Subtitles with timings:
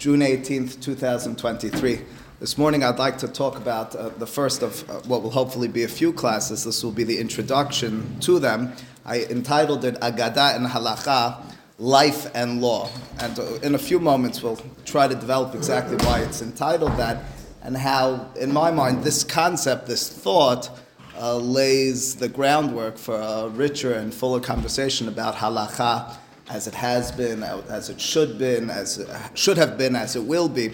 [0.00, 2.00] June 18th, 2023.
[2.38, 5.68] This morning I'd like to talk about uh, the first of uh, what will hopefully
[5.68, 6.64] be a few classes.
[6.64, 8.72] This will be the introduction to them.
[9.04, 11.44] I entitled it Agada and Halacha,
[11.76, 12.88] Life and Law.
[13.18, 17.22] And uh, in a few moments we'll try to develop exactly why it's entitled that
[17.62, 20.70] and how, in my mind, this concept, this thought,
[21.18, 26.16] uh, lays the groundwork for a richer and fuller conversation about halacha
[26.50, 30.24] as it has been, as it should been, as it should have been, as it
[30.24, 30.72] will be.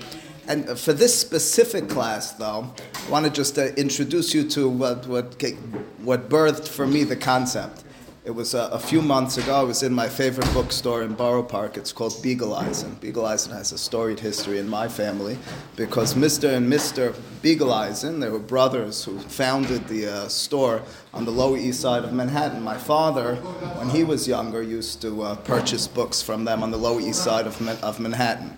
[0.48, 2.72] And for this specific class, though,
[3.06, 5.42] I want to just uh, introduce you to what, what,
[5.98, 7.84] what birthed for me the concept.
[8.26, 9.54] It was a, a, few months ago.
[9.54, 11.76] I was in my favorite bookstore in Borough Park.
[11.76, 12.96] It's called Biegeleisen.
[12.96, 15.38] Biegeleisen has a storied history in my family
[15.76, 16.52] because Mr.
[16.52, 17.14] and Mr.
[17.40, 20.82] Biegeleisen, they were brothers who founded the uh, store
[21.14, 22.62] on the Lower East Side of Manhattan.
[22.62, 23.36] My father,
[23.78, 27.22] when he was younger, used to uh, purchase books from them on the Lower East
[27.22, 28.56] Side of, of Manhattan.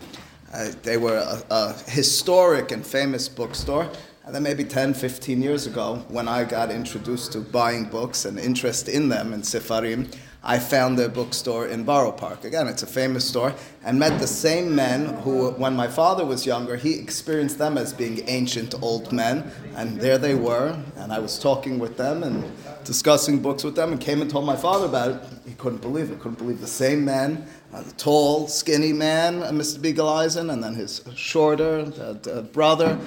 [0.51, 3.91] Uh, they were a, a historic and famous bookstore.
[4.29, 8.39] And then maybe 10, 15 years ago, when I got introduced to buying books and
[8.39, 12.45] interest in them in Sefarim, I found their bookstore in Borough Park.
[12.45, 13.55] Again, it's a famous store,
[13.85, 17.95] and met the same men who, when my father was younger, he experienced them as
[17.95, 22.45] being ancient old men, and there they were, and I was talking with them and
[22.85, 25.23] discussing books with them, and came and told my father about it.
[25.47, 29.79] He couldn't believe it, couldn't believe the same uh, the tall, skinny man, Mr.
[29.79, 31.85] Biegeleisen, and then his shorter
[32.53, 32.99] brother,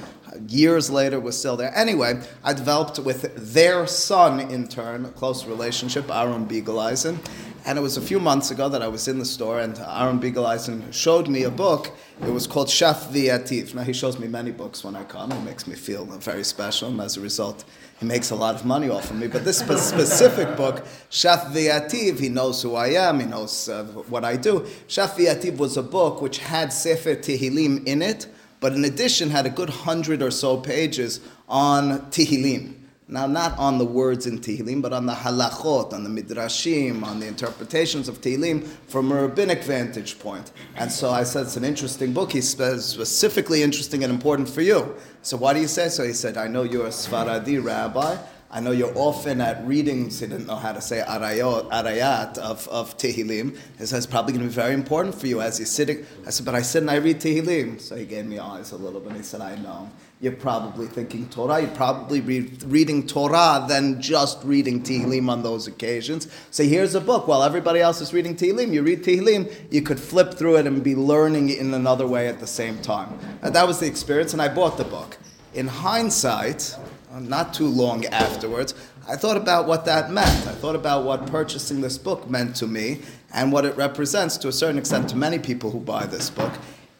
[0.47, 1.75] years later was still there.
[1.75, 7.17] Anyway, I developed with their son in turn a close relationship, Aaron Biegeleisen.
[7.63, 10.19] And it was a few months ago that I was in the store, and Aaron
[10.19, 11.91] Biegeleisen showed me a book.
[12.21, 13.75] It was called Shaf V'Yativ.
[13.75, 15.31] Now, he shows me many books when I come.
[15.31, 17.63] It makes me feel very special, and as a result,
[17.99, 19.27] he makes a lot of money off of me.
[19.27, 24.25] But this specific book, Shaf V'Yativ, he knows who I am, he knows uh, what
[24.25, 24.61] I do.
[24.87, 28.25] Shaf V'Yativ was a book which had Sefer Tehillim in it,
[28.61, 32.75] but in addition had a good hundred or so pages on Tehillim.
[33.09, 37.19] Now, not on the words in Tehillim, but on the halachot, on the midrashim, on
[37.19, 40.53] the interpretations of Tehillim from a rabbinic vantage point.
[40.77, 42.31] And so I said it's an interesting book.
[42.31, 44.95] He's specifically interesting and important for you.
[45.23, 46.05] So why do you say so?
[46.05, 48.15] He said, I know you're a Sfaradi rabbi.
[48.53, 52.67] I know you're often at readings, he didn't know how to say arayot, arayat of,
[52.67, 53.51] of Tehillim.
[53.51, 56.05] He says, it's probably going to be very important for you as you're sitting.
[56.27, 57.79] I said, but I sit and I read Tehillim.
[57.79, 59.13] So he gave me eyes a little bit.
[59.13, 59.89] He said, I know.
[60.19, 61.61] You're probably thinking Torah.
[61.61, 66.27] You're probably read, reading Torah than just reading Tehillim on those occasions.
[66.51, 67.29] So here's a book.
[67.29, 70.83] While everybody else is reading Tehillim, you read Tehillim, you could flip through it and
[70.83, 73.17] be learning in another way at the same time.
[73.41, 75.17] And that was the experience, and I bought the book.
[75.53, 76.75] In hindsight,
[77.13, 78.73] Uh, not too long afterwards,
[79.05, 80.47] I thought about what that meant.
[80.47, 83.01] I thought about what purchasing this book meant to me
[83.33, 86.53] and what it represents to a certain extent to many people who buy this book.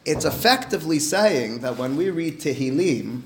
[0.04, 3.22] It's effectively saying that when we read Tehillim,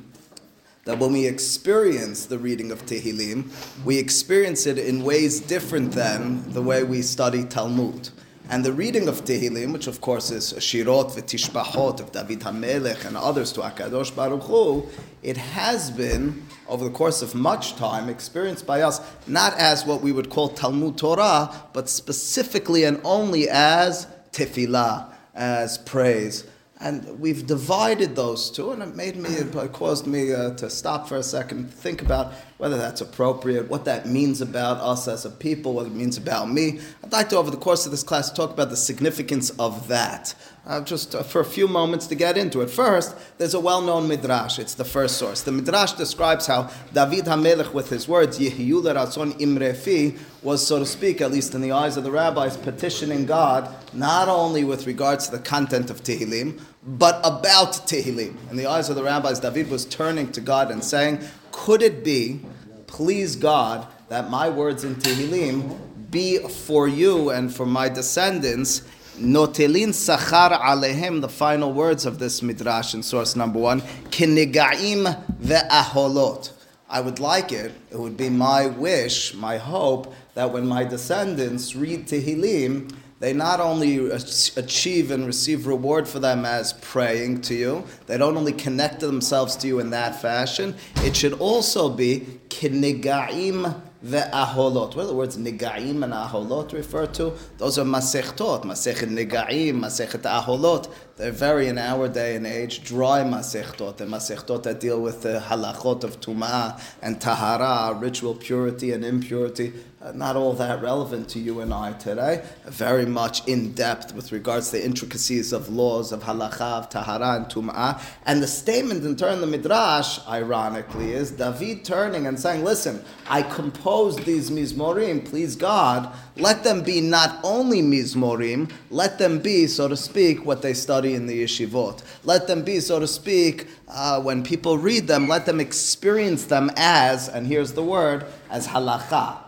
[0.85, 3.51] that when we experience the reading of Tehillim,
[3.85, 8.11] we experience it in ways different than the way we study Talmud.
[8.49, 13.17] And the reading of Tehillim, which of course is Shirot v'Tishbachot of David HaMelech and
[13.17, 14.87] others to Akadosh Baruch Hu,
[15.27, 20.01] it has been, over the course of much time, experienced by us not as what
[20.01, 26.45] we would call Talmud Torah, but specifically and only as tefillah, as praise.
[26.79, 31.09] And we've divided those two, and it made me, it caused me uh, to stop
[31.09, 35.31] for a second, think about whether that's appropriate, what that means about us as a
[35.31, 36.79] people, what it means about me.
[37.03, 40.35] I'd like to, over the course of this class, talk about the significance of that.
[40.67, 42.69] Uh, just uh, for a few moments to get into it.
[42.69, 44.59] First, there's a well-known midrash.
[44.59, 45.43] It's the first source.
[45.43, 50.85] The midrash describes how David HaMelech, with his words, Yehiyu Ratzon Imrefi, was, so to
[50.85, 55.27] speak, at least in the eyes of the rabbis, petitioning God not only with regards
[55.27, 58.35] to the content of Tehillim, but about Tehillim.
[58.51, 61.21] In the eyes of the rabbis, David was turning to God and saying,
[61.53, 62.41] could it be,
[62.89, 68.83] please God, that my words in Tehillim be for you and for my descendants?
[69.19, 73.81] Notelin sachar alehem, the final words of this midrash in source number one,
[74.11, 76.53] kinigaim ve'aholot.
[76.89, 81.75] I would like it, it would be my wish, my hope, that when my descendants
[81.75, 87.85] read Tehillim, they not only achieve and receive reward for them as praying to you,
[88.07, 93.81] they don't only connect themselves to you in that fashion, it should also be kinigaim
[94.05, 94.95] ve'aholot.
[94.95, 97.33] What are the words nigaim and aholot refer to?
[97.59, 100.91] Those are masechtot, masechet nigaim, masechet aholot.
[101.17, 103.97] They're very, in our day and age, dry masechtot.
[103.97, 109.73] The masechtot that deal with the halachot of tumah and tahara, ritual purity and impurity.
[110.03, 112.45] Uh, not all that relevant to you and I today.
[112.67, 117.37] Very much in depth with regards to the intricacies of laws of halacha, of tahara,
[117.37, 117.99] and tum'ah.
[118.27, 123.41] And the statement in turn, the midrash, ironically, is David turning and saying, "Listen, I
[123.41, 125.25] composed these mizmorim.
[125.25, 130.63] Please God, let them be not only mizmorim, let them be, so to speak, what
[130.63, 132.03] they study in the yeshivot.
[132.25, 136.71] Let them be, so to speak, uh, when people read them, let them experience them
[136.77, 139.39] as, and here's the word, as halacha."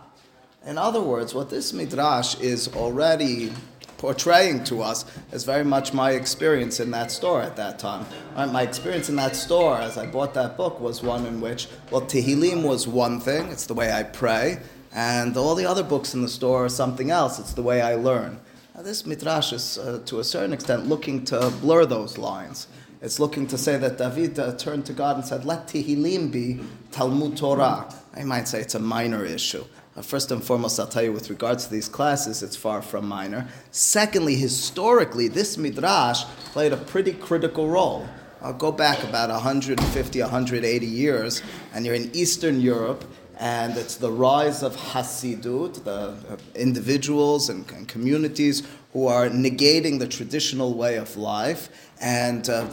[0.65, 3.51] In other words, what this midrash is already
[3.97, 8.05] portraying to us is very much my experience in that store at that time.
[8.35, 8.51] Right?
[8.51, 12.01] My experience in that store as I bought that book was one in which, well,
[12.01, 14.59] Tehillim was one thing, it's the way I pray,
[14.93, 17.95] and all the other books in the store are something else, it's the way I
[17.95, 18.39] learn.
[18.75, 22.67] Now, this midrash is, uh, to a certain extent, looking to blur those lines.
[23.01, 26.59] It's looking to say that David uh, turned to God and said, let Tehillim be
[26.91, 27.93] Talmud Torah.
[28.15, 29.63] I might say it's a minor issue.
[29.95, 33.07] Uh, first and foremost, I'll tell you with regards to these classes, it's far from
[33.07, 33.47] minor.
[33.71, 38.07] Secondly, historically, this midrash played a pretty critical role.
[38.41, 41.41] I'll go back about 150, 180 years,
[41.73, 43.03] and you're in Eastern Europe,
[43.39, 48.63] and it's the rise of Hasidut, the uh, individuals and, and communities
[48.93, 51.69] who are negating the traditional way of life
[52.01, 52.65] and uh,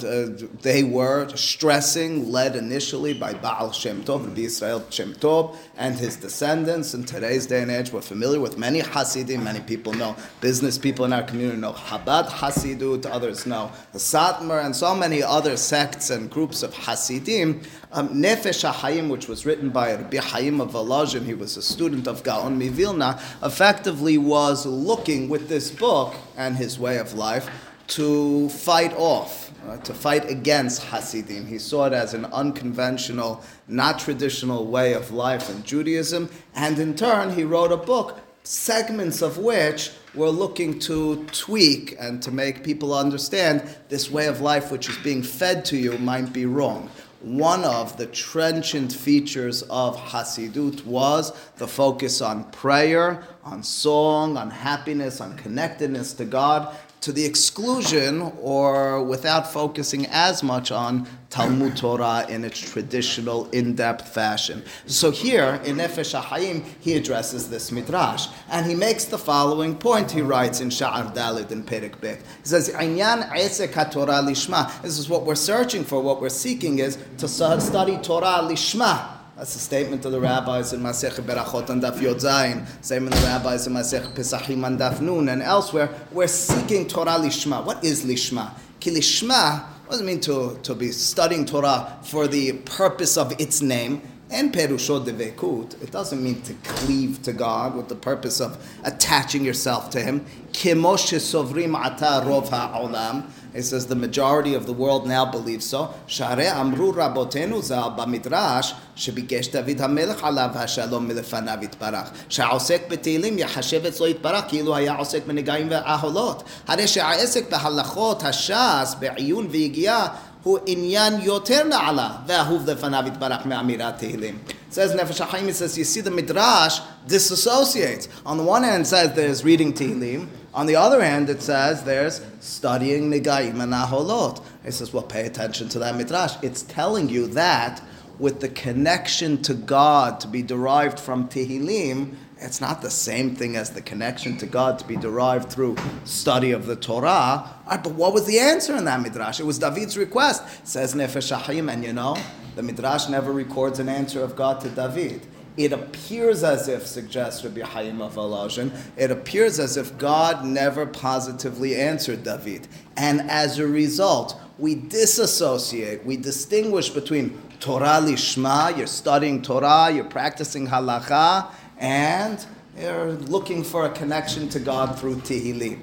[0.63, 6.17] they were stressing, led initially by Baal Shem Tov, Rabbi Israel Shem Tov, and his
[6.17, 6.95] descendants.
[6.95, 9.43] In today's day and age, we're familiar with many Hasidim.
[9.43, 14.77] Many people know, business people in our community know Chabad Hasidut, others know Satmar, and
[14.77, 17.63] so many other sects and groups of Hasidim.
[17.91, 22.07] Um, Nefesh HaHayim, which was written by Rabbi Hayim of Volozhin, he was a student
[22.07, 26.06] of Gaon Mivilna, effectively was looking with this book
[26.37, 27.49] and his way of life
[27.89, 31.47] to fight off, uh, to fight against Hasidim.
[31.47, 36.95] He saw it as an unconventional, not traditional way of life in Judaism, and in
[36.95, 42.65] turn, he wrote a book, segments of which were looking to tweak and to make
[42.65, 46.89] people understand this way of life which is being fed to you might be wrong.
[47.27, 54.49] One of the trenchant features of Hasidut was the focus on prayer, on song, on
[54.49, 61.77] happiness, on connectedness to God, to the exclusion or without focusing as much on Talmud
[61.77, 64.65] Torah in its traditional, in-depth fashion.
[64.87, 70.11] So here in Nefesh HaHayim, he addresses this midrash, and he makes the following point.
[70.11, 72.19] He writes in Sha'ar Dalid in Perik Bet.
[72.19, 76.01] He says, "Inyan Esek Lishma." This is what we're searching for.
[76.01, 80.81] What we're seeking is to study Torah Lishma that's a statement of the rabbis in
[80.81, 82.67] Masech Berachot and Daf Yod Zayin.
[82.85, 85.91] Same in the rabbis in Masech Pesachim and Daf Nun and elsewhere.
[86.11, 87.65] We're seeking Torah lishma.
[87.65, 88.53] What is lishma?
[88.81, 93.41] Ki lishma what does it mean to, to be studying Torah for the purpose of
[93.41, 94.03] its name?
[94.29, 99.45] And perusho devekut, it doesn't mean to cleave to God with the purpose of attaching
[99.45, 100.27] yourself to Him.
[100.53, 105.94] Sovrim ata rov ha'olam, he says the majority of the world now believes so.
[106.08, 112.10] Share amru rabotenu zal bamidrash שביקש דוד המלך עליו השלום מלפניו יתברך.
[112.30, 116.44] שהעוסק בתהילים יחשב אצלו יתברך כאילו היה עוסק בנגעים וההולות.
[116.68, 120.08] הרי שהעסק בהלכות הש"ס, בעיון ויגיעה,
[120.46, 124.38] הוא עניין יותר נעלה ואהוב לפניו יתברך מאמירת תהילים.
[124.72, 128.08] says Nefesh HaChaim, says, you see the Midrash disassociates.
[128.26, 130.30] On the one hand, says there's reading Tehillim.
[130.54, 134.42] On the other hand, it says there's studying Negaim and Aholot.
[134.64, 136.36] He says, well, pay attention to that Midrash.
[136.42, 137.82] It's telling you that
[138.18, 143.57] with the connection to God to be derived from Tehillim, it's not the same thing
[143.57, 147.51] as the connection to God to be derived through study of the Torah.
[147.67, 149.41] Right, but what was the answer in that midrash?
[149.41, 152.17] It was David's request, says Nefesh HaChaim, and you know,
[152.55, 155.27] the midrash never records an answer of God to David.
[155.57, 160.85] It appears as if, suggests Rabbi Hayim of Volozhin, it appears as if God never
[160.85, 162.69] positively answered David.
[162.99, 170.05] And as a result, we disassociate, we distinguish between Torah lishma, you're studying Torah, you're
[170.05, 172.45] practicing halacha, and
[172.79, 175.81] you're looking for a connection to God through Tehillim.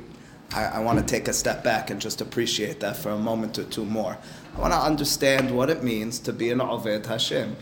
[0.54, 3.58] I, I want to take a step back and just appreciate that for a moment
[3.58, 4.18] or two more.
[4.56, 7.56] I want to understand what it means to be an Oved Hashem.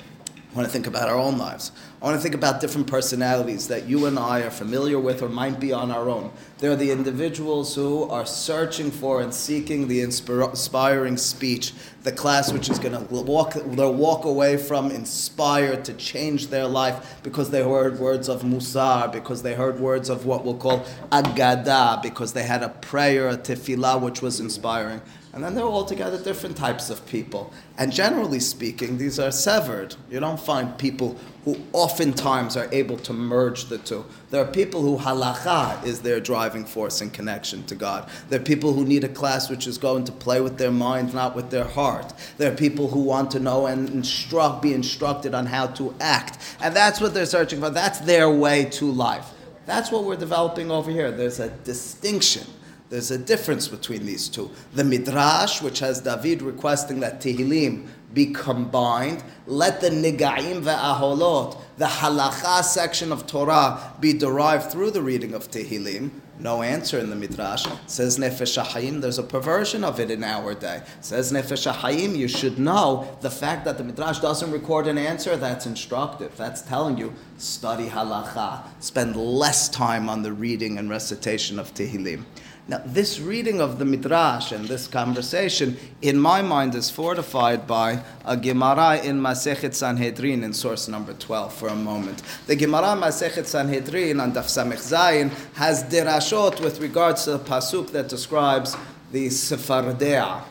[0.51, 1.71] I want to think about our own lives.
[2.01, 5.29] I want to think about different personalities that you and I are familiar with or
[5.29, 6.29] might be on our own.
[6.57, 11.71] They're the individuals who are searching for and seeking the inspiring speech,
[12.03, 16.67] the class which is going to walk, they'll walk away from inspired to change their
[16.67, 20.79] life because they heard words of Musar, because they heard words of what we'll call
[21.13, 25.01] Agada, because they had a prayer, a tefillah, which was inspiring.
[25.33, 27.53] And then there are altogether different types of people.
[27.77, 29.95] And generally speaking, these are severed.
[30.09, 34.03] You don't find people who oftentimes are able to merge the two.
[34.29, 38.09] There are people who halacha is their driving force and connection to God.
[38.27, 41.13] There are people who need a class which is going to play with their mind,
[41.13, 42.13] not with their heart.
[42.37, 46.39] There are people who want to know and instruct, be instructed on how to act.
[46.61, 47.69] And that's what they're searching for.
[47.69, 49.31] That's their way to life.
[49.65, 51.09] That's what we're developing over here.
[51.09, 52.45] There's a distinction
[52.91, 54.51] there's a difference between these two.
[54.73, 61.85] The Midrash, which has David requesting that Tehillim be combined, let the Nigaim ve'aholot, the
[61.85, 66.11] halacha section of Torah, be derived through the reading of Tehillim.
[66.37, 67.65] No answer in the Midrash.
[67.85, 70.81] Says Nefesh HaHayim, there's a perversion of it in our day.
[70.99, 75.37] Says Nefesh HaHayim, you should know the fact that the Midrash doesn't record an answer,
[75.37, 76.35] that's instructive.
[76.35, 78.63] That's telling you, study halacha.
[78.79, 82.25] Spend less time on the reading and recitation of Tehillim.
[82.67, 88.03] Now, this reading of the Midrash and this conversation, in my mind, is fortified by
[88.23, 92.21] a Gemara in Masechet Sanhedrin in source number 12 for a moment.
[92.45, 97.91] The Gemara Masechet Sanhedrin on Daf Samech Zayin has dirashot with regards to the pasuk
[97.91, 98.77] that describes
[99.11, 100.43] the Sephardea,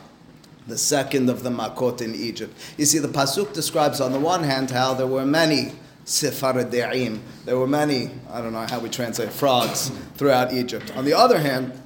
[0.67, 2.53] the second of the Makot in Egypt.
[2.77, 5.71] You see, the pasuk describes on the one hand how there were many
[6.05, 7.21] Sephardeim.
[7.45, 10.91] There were many, I don't know how we translate, frogs throughout Egypt.
[10.95, 11.80] On the other hand,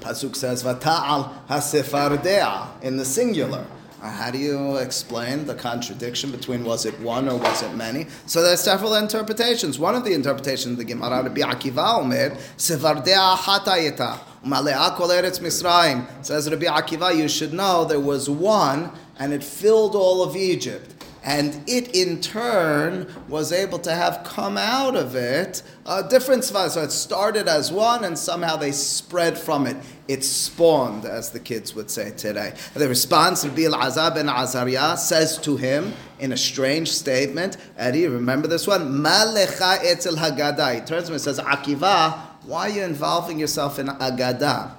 [0.00, 3.66] Pasuk says, Vata'al hasefardea in the singular.
[4.02, 8.06] Uh, how do you explain the contradiction between was it one or was it many?
[8.24, 9.78] So there's several interpretations.
[9.78, 15.38] One of the interpretations of the Gemara Rabbi Akiva Omer, Sevardea hatayeta, umalea kol eretz
[15.40, 16.06] Misraim.
[16.24, 20.99] Says Rabbi Akiva, you should know there was one and it filled all of Egypt
[21.22, 26.70] and it in turn was able to have come out of it a different svara.
[26.70, 29.76] So it started as one, and somehow they spread from it.
[30.08, 32.54] It spawned, as the kids would say today.
[32.74, 38.06] The response of Bil Azab ben Azariah says to him in a strange statement, Eddie,
[38.06, 39.02] remember this one?
[39.02, 40.74] Malecha etzel Haggadah.
[40.74, 44.74] He turns to him and says, Akiva, why are you involving yourself in Agadah?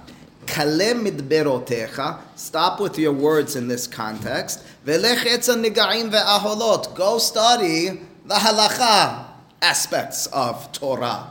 [0.46, 2.20] Kalem midberotecha.
[2.36, 4.64] Stop with your words in this context.
[4.84, 6.94] Velech ve'aholot.
[6.94, 9.26] Go study the halacha
[9.60, 11.30] aspects of Torah.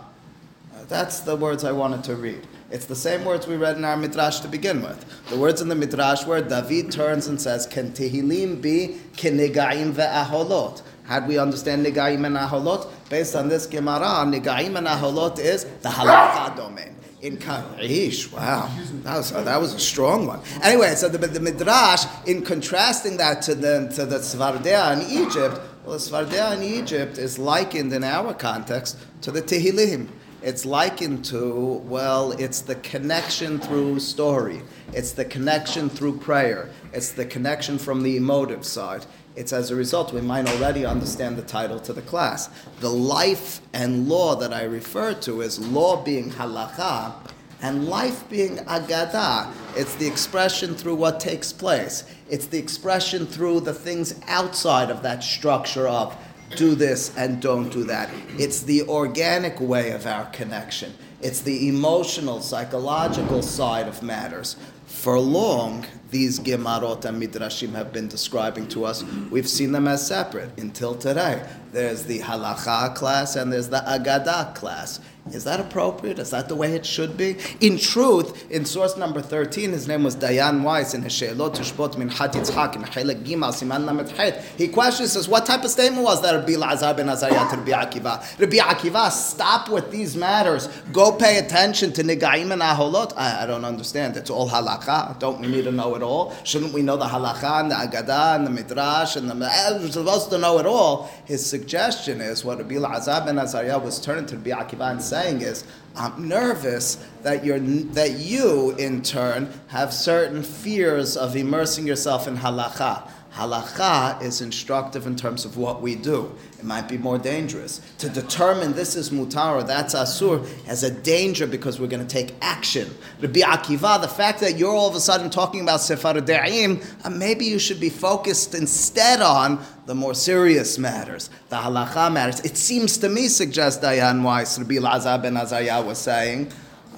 [0.74, 2.48] Uh, that's the words I wanted to read.
[2.72, 5.06] It's the same words we read in our midrash to begin with.
[5.30, 10.82] The words in the midrash where David turns and says, "Can tehillim be kenigaim ve'aholot?"
[11.10, 12.88] Do we understand nigaim and aholot?
[13.10, 18.32] Based on this Gemara, nigaim and aholot is the halacha domain in Kaish.
[18.32, 18.70] Wow,
[19.04, 20.42] that was, that was a strong one.
[20.64, 25.60] Anyway, so the, the Midrash, in contrasting that to the, to the Svardea in Egypt,
[25.86, 30.08] well, the Svardea in Egypt is likened in our context to the Tehillim.
[30.44, 34.64] It's likened to, well, it's the connection through story.
[34.92, 36.70] It's the connection through prayer.
[36.94, 39.06] It's the connection from the emotive side.
[39.36, 42.50] It's as a result, we might already understand the title to the class.
[42.80, 47.14] The life and law that I refer to is law being halacha
[47.62, 49.52] and life being agada.
[49.76, 52.04] It's the expression through what takes place.
[52.30, 56.18] It's the expression through the things outside of that structure of
[56.56, 58.10] do this and don't do that.
[58.38, 60.94] It's the organic way of our connection.
[61.22, 64.58] It's the emotional, psychological side of matters.
[64.86, 70.06] For long, these Gemarot and Midrashim have been describing to us, we've seen them as
[70.06, 71.44] separate until today.
[71.72, 75.00] There's the Halacha class and there's the Agadah class.
[75.34, 76.20] Is that appropriate?
[76.20, 77.38] Is that the way it should be?
[77.60, 81.96] In truth, in source number 13, his name was Dayan Weiss in his She'elot Tishbot
[81.96, 84.44] Minchat Yitzhak in Chelek Gimal Siman Lamed Het.
[84.58, 87.72] He questions, says, what type of statement was that Rabbi Lazar ben Azariah to Rabbi
[87.72, 88.40] Akiva?
[88.40, 90.68] Rabbi Akiva, stop with these matters.
[90.92, 93.14] Go pay attention to Nigaim and Aholot.
[93.16, 94.18] I, I don't understand.
[94.18, 95.18] It's all halakha.
[95.20, 96.34] Don't we need to know it all?
[96.44, 99.46] Shouldn't we know the halakha and the Agadah and the Midrash and the...
[99.46, 101.10] Eh, we're supposed to know it all.
[101.26, 105.42] His suggestion is what Rabbi Lazar ben Azariah was turning to Rabbi Akiva and saying
[105.42, 105.64] is,
[105.96, 112.38] I'm nervous that you're that you in turn have certain fears of immersing yourself in
[112.38, 113.10] halacha.
[113.36, 116.36] Halacha is instructive in terms of what we do.
[116.60, 117.80] It might be more dangerous.
[118.00, 122.14] To determine this is mutar or that's asur has a danger because we're going to
[122.14, 122.94] take action.
[123.22, 127.46] Rabbi Akiva, the fact that you're all of a sudden talking about Sephardeim, uh, maybe
[127.46, 132.42] you should be focused instead on the more serious matters, the halacha matters.
[132.42, 136.52] It seems to me, suggests Dayan Weiss, Rabbi Lazar ben Azariah was saying,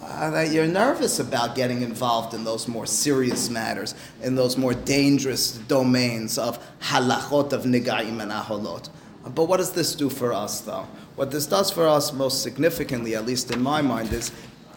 [0.08, 4.74] uh, that you're nervous about getting involved in those more serious matters, in those more
[4.74, 8.90] dangerous domains of halachot of nigaim and aholot.
[9.24, 10.88] But what does this do for us, though?
[11.16, 14.32] What this does for us, most significantly, at least in my mind, is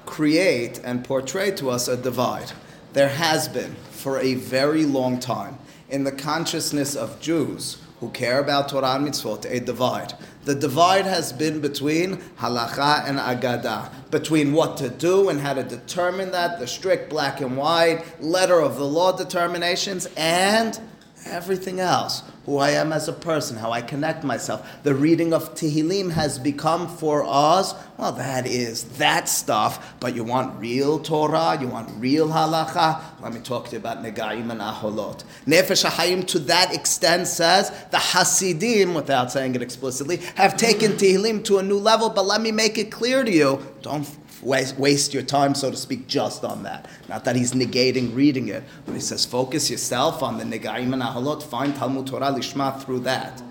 [0.05, 2.53] create and portray to us a divide.
[2.93, 5.59] there has been for a very long time
[5.91, 10.15] in the consciousness of Jews who care about Torah and mitzvot a divide.
[10.47, 15.65] The divide has been between halacha and agada, between what to do and how to
[15.65, 20.79] determine that, the strict black and white letter of the law determinations, and
[21.27, 24.67] everything else who I am as a person, how I connect myself.
[24.85, 30.23] The reading of Tehillim has become for us, well, that is that stuff, but you
[30.23, 33.03] want real Torah, you want real halacha.
[33.21, 35.25] Let me talk to you about Negaim and Aholot.
[35.45, 41.45] Nefesh HaHayim to that extent says the Hasidim, without saying it explicitly, have taken Tehillim
[41.47, 44.07] to a new level, but let me make it clear to you, don't
[44.47, 46.89] waste, waste your time, so to speak, just on that.
[47.09, 51.03] Not that he's negating reading it, but he says focus yourself on the Negaim and
[51.03, 53.43] Ahalot, find Talmud Torah Lishma through that.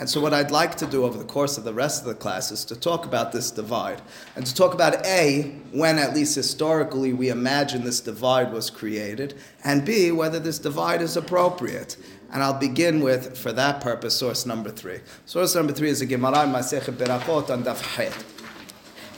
[0.00, 2.14] And so, what I'd like to do over the course of the rest of the
[2.14, 4.00] class is to talk about this divide
[4.36, 9.34] and to talk about A, when at least historically we imagine this divide was created,
[9.64, 11.96] and B, whether this divide is appropriate.
[12.30, 15.00] And I'll begin with, for that purpose, source number three.
[15.24, 18.37] Source number three is a Gemara Masechet Berachot on Daf.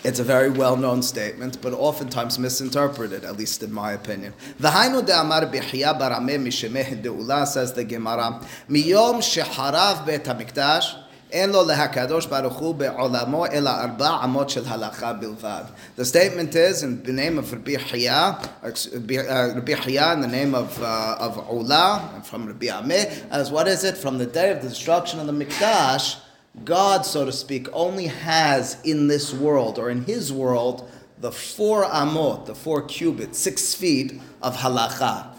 [0.04, 4.34] It's a very well-known statement, but oftentimes misinterpreted, at least in my opinion.
[4.60, 10.96] V'hainu de'amar b'chiyah barameh mishemeh de'ula, says the Gemara, miyom sheharav bet hamikdash,
[11.32, 15.64] אין לו להקדוש ברוך הוא בעולמו אלא ארבע אמות של הלכה בלבד.
[15.98, 20.82] The statement is in the name of Rabbi Hiya, Rabbi Hiya in the name of,
[20.82, 23.98] uh, of Ula, from Rabbi Ameh, as what is it?
[23.98, 26.18] From the day of the destruction of the Mikdash,
[26.65, 31.85] God, so to speak, only has in this world or in his world the four
[31.85, 35.35] amot, the four cubits, six feet of halacha.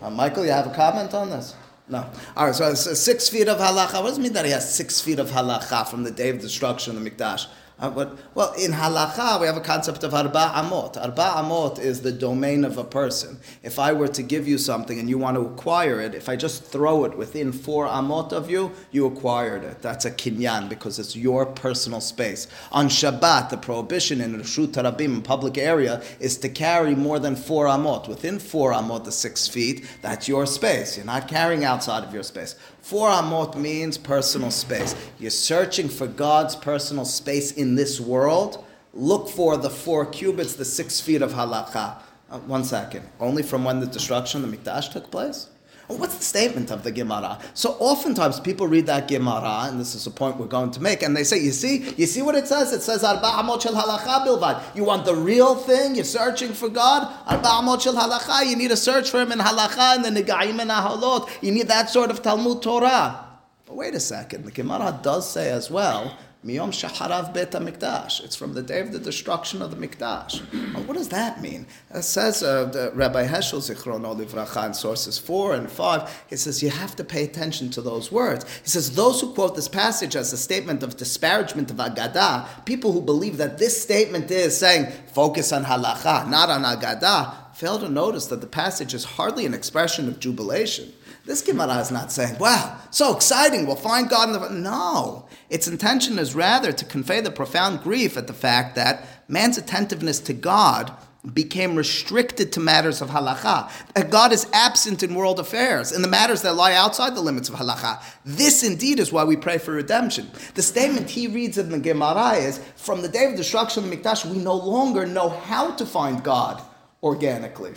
[0.00, 1.54] Uh, Michael, you have a comment on this?
[1.88, 2.08] No.
[2.36, 3.94] All right, so six feet of halacha.
[4.02, 6.38] What does it mean that he has six feet of halacha from the day of
[6.40, 7.46] destruction of the Mikdash?
[7.80, 10.96] Uh, but, well, in halacha, we have a concept of arba amot.
[10.96, 13.38] Arba amot is the domain of a person.
[13.62, 16.34] If I were to give you something and you want to acquire it, if I
[16.34, 19.80] just throw it within four amot of you, you acquired it.
[19.80, 22.48] That's a kinyan because it's your personal space.
[22.72, 27.66] On Shabbat, the prohibition in Rishut Tarabim, public area, is to carry more than four
[27.66, 28.08] amot.
[28.08, 30.96] Within four amot, the six feet, that's your space.
[30.96, 32.56] You're not carrying outside of your space.
[32.80, 34.96] Four amot means personal space.
[35.18, 38.64] You're searching for God's personal space in this world.
[38.94, 42.02] Look for the four cubits, the six feet of halakha.
[42.30, 43.06] Uh, one second.
[43.20, 45.48] Only from when the destruction of the Mikdash took place?
[45.88, 47.38] What's the statement of the Gemara?
[47.54, 51.02] So oftentimes people read that Gemara, and this is a point we're going to make,
[51.02, 52.74] and they say, you see, you see what it says?
[52.74, 54.76] It says, shel halacha bilvad.
[54.76, 55.94] You want the real thing?
[55.94, 57.08] You're searching for God?
[57.30, 58.46] Shel halacha.
[58.46, 61.30] You need to search for him in halacha and the negaim and ahalot.
[61.42, 63.24] You need that sort of Talmud Torah.
[63.64, 64.44] But wait a second.
[64.44, 66.14] The Gemara does say as well
[66.46, 68.22] Miyom Shaharav Bet HaMikdash.
[68.22, 70.40] It's from the day of the destruction of the Mikdash.
[70.72, 71.66] Well, what does that mean?
[71.92, 76.70] It says uh, Rabbi Heschel Zichrono Livracha in sources 4 and 5, he says you
[76.70, 78.44] have to pay attention to those words.
[78.62, 82.92] He says those who quote this passage as a statement of disparagement of Agadah, people
[82.92, 87.88] who believe that this statement is saying focus on halacha, not on Agadah, fail to
[87.88, 90.92] notice that the passage is hardly an expression of jubilation.
[91.28, 94.48] This Gemara is not saying, wow, so exciting, we'll find God in the.
[94.48, 95.26] No.
[95.50, 100.20] Its intention is rather to convey the profound grief at the fact that man's attentiveness
[100.20, 100.90] to God
[101.34, 103.70] became restricted to matters of halacha.
[103.92, 107.50] That God is absent in world affairs, in the matters that lie outside the limits
[107.50, 108.02] of halacha.
[108.24, 110.30] This indeed is why we pray for redemption.
[110.54, 113.96] The statement he reads in the Gemara is from the day of destruction of the
[113.98, 116.62] Mikdash, we no longer know how to find God
[117.02, 117.74] organically.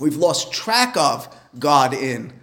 [0.00, 2.41] We've lost track of God in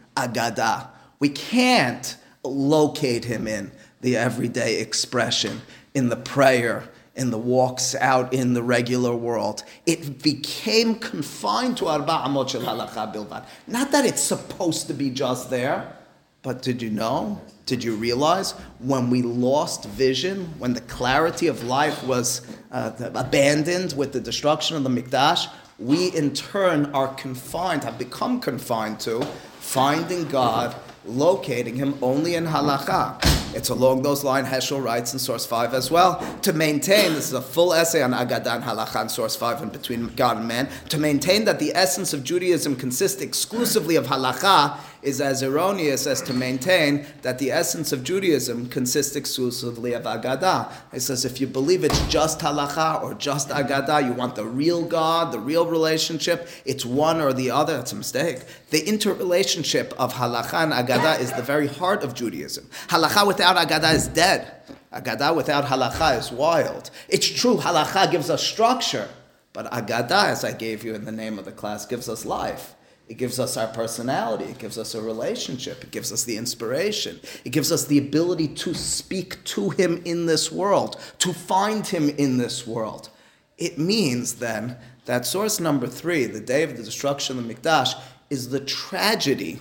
[1.20, 5.62] We can't locate him in the everyday expression,
[5.94, 9.64] in the prayer, in the walks out in the regular world.
[9.86, 13.46] It became confined to arba amot shel halacha bilvad.
[13.68, 15.94] Not that it's supposed to be just there,
[16.42, 17.42] but did you know?
[17.66, 23.94] Did you realize when we lost vision, when the clarity of life was uh, abandoned
[23.98, 29.26] with the destruction of the Mikdash, we in turn are confined, have become confined to
[29.70, 33.24] finding God, locating Him only in halacha.
[33.56, 36.20] It's along those lines Heschel writes in source 5 as well.
[36.42, 40.08] To maintain, this is a full essay on Agadan Halacha in source 5 and between
[40.16, 45.22] God and man, to maintain that the essence of Judaism consists exclusively of halacha is
[45.22, 50.72] as erroneous as to maintain that the essence of Judaism consists exclusively of Agadah.
[50.94, 54.84] It says if you believe it's just halacha or just Agadah, you want the real
[54.84, 58.40] God, the real relationship, it's one or the other, it's a mistake.
[58.70, 62.70] The interrelationship of halacha and Agadah is the very heart of Judaism.
[62.88, 64.52] Halacha without Agadah is dead.
[64.94, 66.92] Agadah without halacha is wild.
[67.08, 69.10] It's true, halacha gives us structure.
[69.54, 72.76] But Agada, as I gave you in the name of the class, gives us life.
[73.10, 74.46] It gives us our personality.
[74.46, 75.84] It gives us a relationship.
[75.84, 77.20] It gives us the inspiration.
[77.44, 82.10] It gives us the ability to speak to Him in this world, to find Him
[82.10, 83.10] in this world.
[83.58, 88.00] It means then that source number three, the day of the destruction of the Mikdash,
[88.30, 89.60] is the tragedy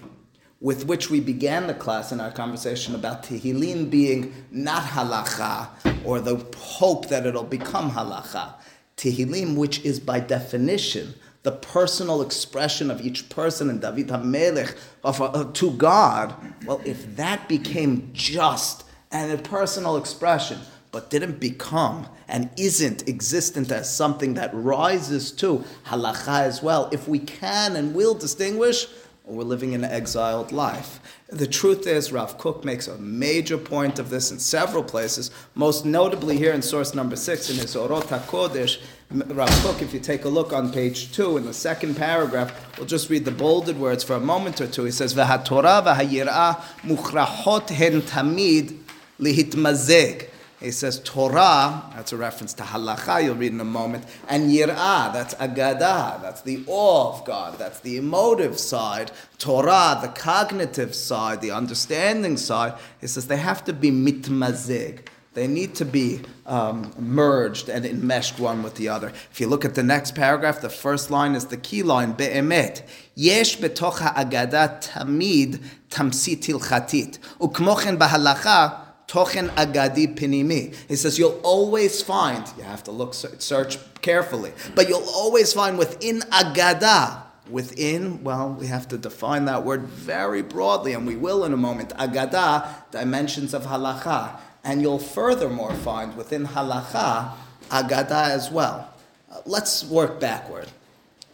[0.61, 5.69] with which we began the class in our conversation about Tehillim being not halacha,
[6.05, 8.53] or the hope that it'll become halacha.
[8.99, 11.15] Tehillim, which is by definition
[11.49, 16.35] the personal expression of each person and David HaMelech of, uh, to God,
[16.67, 20.59] well, if that became just and a personal expression,
[20.93, 27.09] but didn't become and isn't existent as something that rises to halacha as well, if
[27.09, 28.87] we can and will distinguish,
[29.29, 31.01] we're living an exiled life.
[31.29, 35.85] The truth is, Rav Kook makes a major point of this in several places, most
[35.85, 38.81] notably here in source number six in his Orot HaKodesh.
[39.11, 42.87] Rav Kook, if you take a look on page two in the second paragraph, we'll
[42.87, 44.85] just read the bolded words for a moment or two.
[44.85, 48.79] He says, "V'haTorah v'hayirah muchrachot hen tamid
[49.21, 50.29] lihitmazeg."
[50.61, 55.13] He says Torah, that's a reference to halacha, you'll read in a moment, and yirah,
[55.13, 59.13] that's agada, that's the awe of God, that's the emotive side.
[59.39, 65.07] Torah, the cognitive side, the understanding side, he says they have to be mitmazig.
[65.35, 69.13] They need to be um, merged and enmeshed one with the other.
[69.31, 72.83] If you look at the next paragraph, the first line is the key line, be'emet.
[73.15, 77.19] Yesh betoch ha'agada tamid tamsit hilchatit.
[77.39, 80.75] Ukmochen bahalacha Tochen agadi pinimi.
[80.87, 85.79] He says you'll always find, you have to look, search carefully, but you'll always find
[85.79, 91.47] within agada, within, well, we have to define that word very broadly, and we will
[91.47, 91.89] in a moment.
[91.97, 94.39] Agada, dimensions of halacha.
[94.63, 97.33] And you'll furthermore find within halacha,
[97.71, 98.93] agada as well.
[99.33, 100.69] Uh, let's work backward.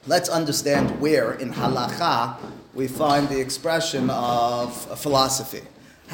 [0.07, 2.37] Let's understand where in halacha
[2.73, 5.63] we find the expression of philosophy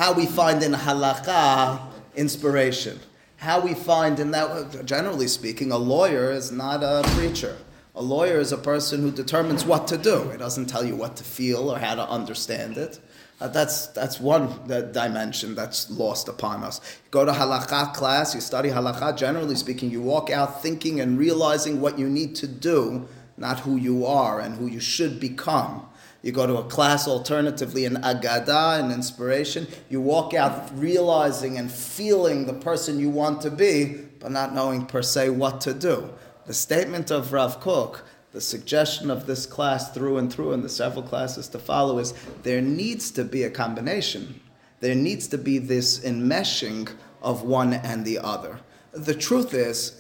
[0.01, 1.79] how we find in halakha
[2.17, 2.99] inspiration.
[3.37, 7.59] How we find in that, generally speaking, a lawyer is not a preacher.
[7.95, 10.31] A lawyer is a person who determines what to do.
[10.31, 12.99] He doesn't tell you what to feel or how to understand it.
[13.43, 16.81] Uh, that's, that's one dimension that's lost upon us.
[17.05, 21.19] You go to halakha class, you study halakha, generally speaking, you walk out thinking and
[21.19, 25.90] realizing what you need to do, not who you are and who you should become.
[26.23, 29.67] You go to a class alternatively in Agada and inspiration.
[29.89, 34.85] You walk out realizing and feeling the person you want to be, but not knowing
[34.85, 36.11] per se what to do.
[36.47, 40.69] The statement of Rav Kook, the suggestion of this class through and through and the
[40.69, 44.41] several classes to follow is there needs to be a combination.
[44.81, 46.91] There needs to be this enmeshing
[47.23, 48.61] of one and the other
[48.93, 49.91] the truth is,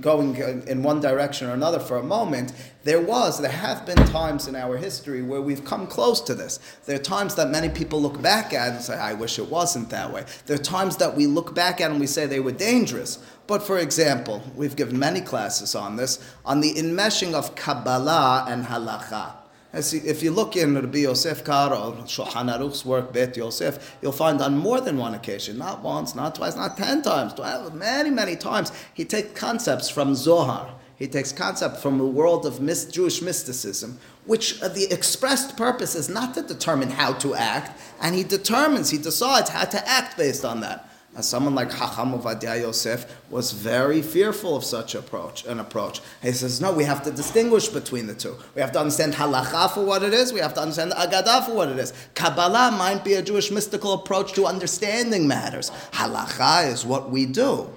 [0.00, 2.52] going in one direction or another for a moment,
[2.84, 6.60] there was, there have been times in our history where we've come close to this.
[6.86, 9.90] There are times that many people look back at and say, I wish it wasn't
[9.90, 10.24] that way.
[10.46, 13.18] There are times that we look back at and we say they were dangerous.
[13.48, 18.66] But for example, we've given many classes on this, on the enmeshing of Kabbalah and
[18.66, 19.41] Halacha.
[19.74, 24.58] If you look in Rabbi Yosef Karo, Shulchan Aruch's work, Bet Yosef, you'll find on
[24.58, 27.32] more than one occasion, not once, not twice, not ten times,
[27.72, 30.74] many, many times, he takes concepts from Zohar.
[30.96, 32.60] He takes concept from the world of
[32.92, 38.14] Jewish mysticism, which uh, the expressed purpose is not to determine how to act, and
[38.14, 40.88] he determines, he decides how to act based on that.
[41.14, 46.00] As someone like Hacham Ovadia Yosef was very fearful of such approach, an approach.
[46.22, 48.36] He says, no, we have to distinguish between the two.
[48.54, 50.32] We have to understand halacha for what it is.
[50.32, 51.92] We have to understand agadah for what it is.
[52.14, 55.70] Kabbalah might be a Jewish mystical approach to understanding matters.
[55.92, 57.68] Halacha is what we do.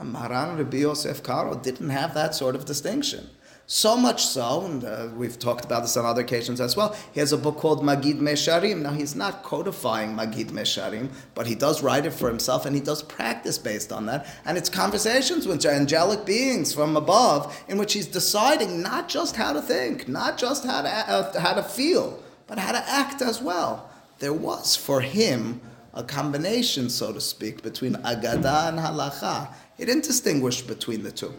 [0.00, 3.28] Maran Rabbi Yosef Karo didn't have that sort of distinction.
[3.66, 7.20] So much so, and uh, we've talked about this on other occasions as well, he
[7.20, 8.82] has a book called Magid Mesharim.
[8.82, 12.82] Now, he's not codifying Magid Mesharim, but he does write it for himself and he
[12.82, 14.26] does practice based on that.
[14.44, 19.54] And it's conversations with angelic beings from above in which he's deciding not just how
[19.54, 23.40] to think, not just how to, uh, how to feel, but how to act as
[23.40, 23.88] well.
[24.18, 25.62] There was for him
[25.94, 29.48] a combination, so to speak, between Agada and Halacha.
[29.78, 31.32] He didn't distinguish between the two.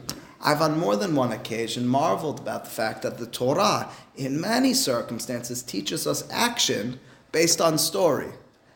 [0.46, 4.76] I've on more than one occasion marveled about the fact that the Torah, in many
[4.76, 7.00] circumstances, teaches us action
[7.32, 8.30] based on story.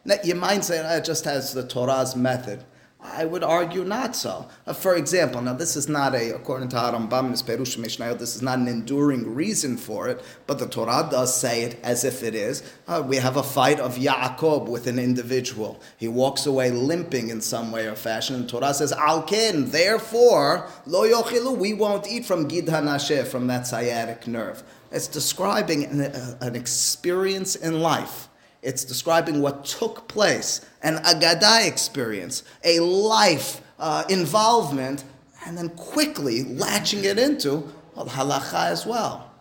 [0.03, 2.63] Now, you might say ah, it just has the Torah's method.
[3.01, 4.49] I would argue not so.
[4.67, 8.41] Uh, for example, now this is not a, according to Harambam, Perush Mishnayot, this is
[8.41, 12.35] not an enduring reason for it, but the Torah does say it as if it
[12.35, 12.62] is.
[12.88, 15.81] Uh, we have a fight of Yaakov with an individual.
[15.95, 21.07] He walks away limping in some way or fashion, and Torah says, Alkin, therefore, lo
[21.07, 24.62] yochilu, we won't eat from Gid Hanasheh, from that sciatic nerve.
[24.91, 28.28] It's describing an, uh, an experience in life
[28.62, 35.04] it's describing what took place, an Agadah experience, a life uh, involvement,
[35.45, 39.32] and then quickly latching it into well, halacha as well.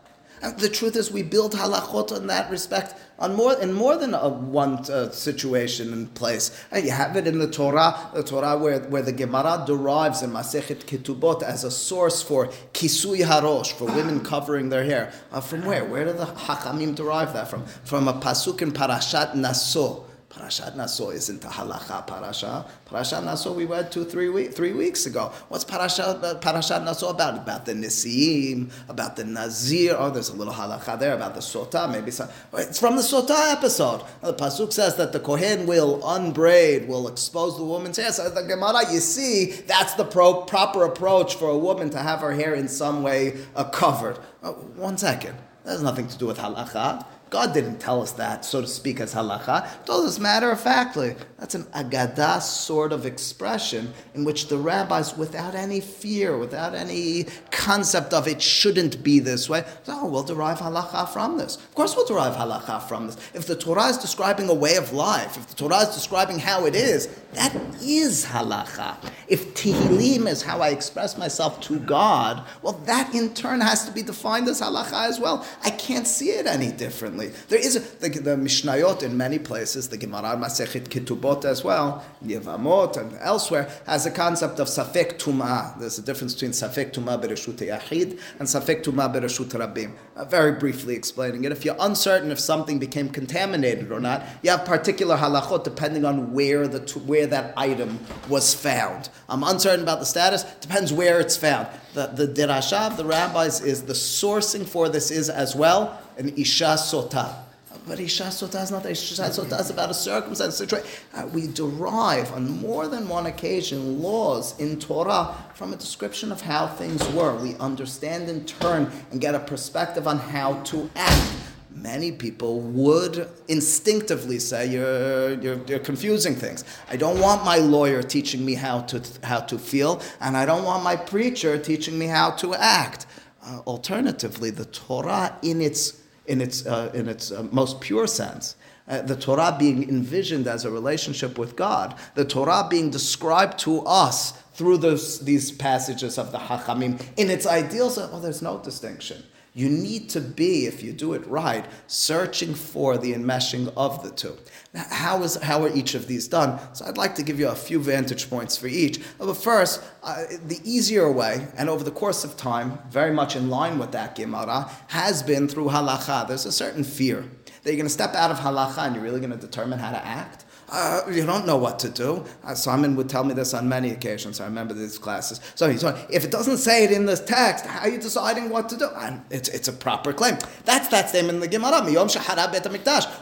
[0.41, 4.15] And the truth is, we build halachot in that respect on more in more than
[4.15, 6.65] a one uh, situation and place.
[6.71, 10.31] And you have it in the Torah, the Torah where, where the Gemara derives in
[10.31, 15.13] Masechet Ketubot as a source for kisui harosh for women covering their hair.
[15.33, 15.85] Uh, from where?
[15.85, 17.65] Where do the Hachamim derive that from?
[17.85, 20.05] From a pasuk in Parashat Naso.
[20.38, 22.64] Parashat Naso isn't a halacha parasha.
[22.88, 25.33] Parashat Naso we read two, three, week, three weeks ago.
[25.48, 27.38] What's Parashat, Parashat Naso about?
[27.38, 29.96] About the Nisiim, about the Nazir.
[29.98, 31.90] Oh, there's a little halacha there about the Sotah.
[31.90, 34.03] Maybe some, it's from the Sotah episode.
[34.22, 38.12] The Pasuk says that the Kohen will unbraid, will expose the woman's hair.
[38.12, 42.20] So the Gemara, you see, that's the pro, proper approach for a woman to have
[42.20, 44.18] her hair in some way uh, covered.
[44.42, 45.37] Uh, one second.
[45.64, 47.05] That has nothing to do with halacha.
[47.31, 49.85] God didn't tell us that, so to speak, as halacha.
[49.85, 51.14] Told us matter of factly.
[51.38, 57.27] That's an agadah sort of expression in which the rabbis, without any fear, without any
[57.51, 61.57] concept of it shouldn't be this way, oh, we'll derive halacha from this.
[61.57, 63.17] Of course, we'll derive halacha from this.
[63.35, 66.64] If the Torah is describing a way of life, if the Torah is describing how
[66.67, 68.97] it is, that is halacha.
[69.29, 73.93] If Tehillim is how I express myself to God, well, that in turn has to
[73.93, 75.47] be defined as halacha as well.
[75.62, 77.18] I can't see it any differently.
[77.27, 82.05] There is a, the, the Mishnayot in many places, the Gemara Masechet Ketubot as well,
[82.25, 85.79] Yevamot and elsewhere, has a concept of Safek Tumah.
[85.79, 89.93] There's a difference between Safek Tumah Bereshut Yahid and Safek Tumah Bereshut Rabim.
[90.17, 94.51] Uh, very briefly explaining it, if you're uncertain if something became contaminated or not, you
[94.51, 99.09] have particular halachot depending on where the where that item was found.
[99.29, 101.69] I'm uncertain about the status, depends where it's found.
[101.95, 106.77] The, the of the rabbis is the sourcing for this is as well an Isha
[106.77, 107.45] Sota.
[107.87, 110.89] But Isha Sota is not Isha Sota, is about a circumstance, situation.
[111.15, 116.41] Uh, we derive on more than one occasion laws in Torah from a description of
[116.41, 117.35] how things were.
[117.37, 121.33] We understand in turn and get a perspective on how to act
[121.71, 126.65] many people would instinctively say you're, you're, you're, confusing things.
[126.91, 130.65] I don't want my lawyer teaching me how to, how to feel, and I don't
[130.65, 133.07] want my preacher teaching me how to act.
[133.43, 138.57] Uh, alternatively, the Torah, in its, in its, uh, in its uh, most pure sense,
[138.87, 143.83] uh, the Torah being envisioned as a relationship with God, the Torah being described to
[143.83, 149.23] us through those, these passages of the Hachamim in its ideals, well, there's no distinction.
[149.59, 154.11] You need to be, if you do it right, searching for the enmeshing of the
[154.12, 154.38] two.
[154.73, 156.61] Now, how, is, how are each of these done?
[156.75, 159.01] So I'd like to give you a few vantage points for each.
[159.18, 163.51] But first, uh, the easier way, and over the course of time, very much in
[163.51, 166.29] line with that Gemara, has been through halacha.
[166.29, 169.18] There's a certain fear that you're going to step out of halacha and you're really
[169.18, 172.25] going to determine how to act uh, you don't know what to do.
[172.45, 174.41] Uh, Simon would tell me this on many occasions.
[174.41, 175.41] I remember these classes.
[175.55, 178.51] So he's like, if it doesn't say it in this text, how are you deciding
[178.51, 178.89] what to do?
[179.31, 180.37] It's, it's a proper claim.
[180.65, 181.79] That's that statement in the Gemara.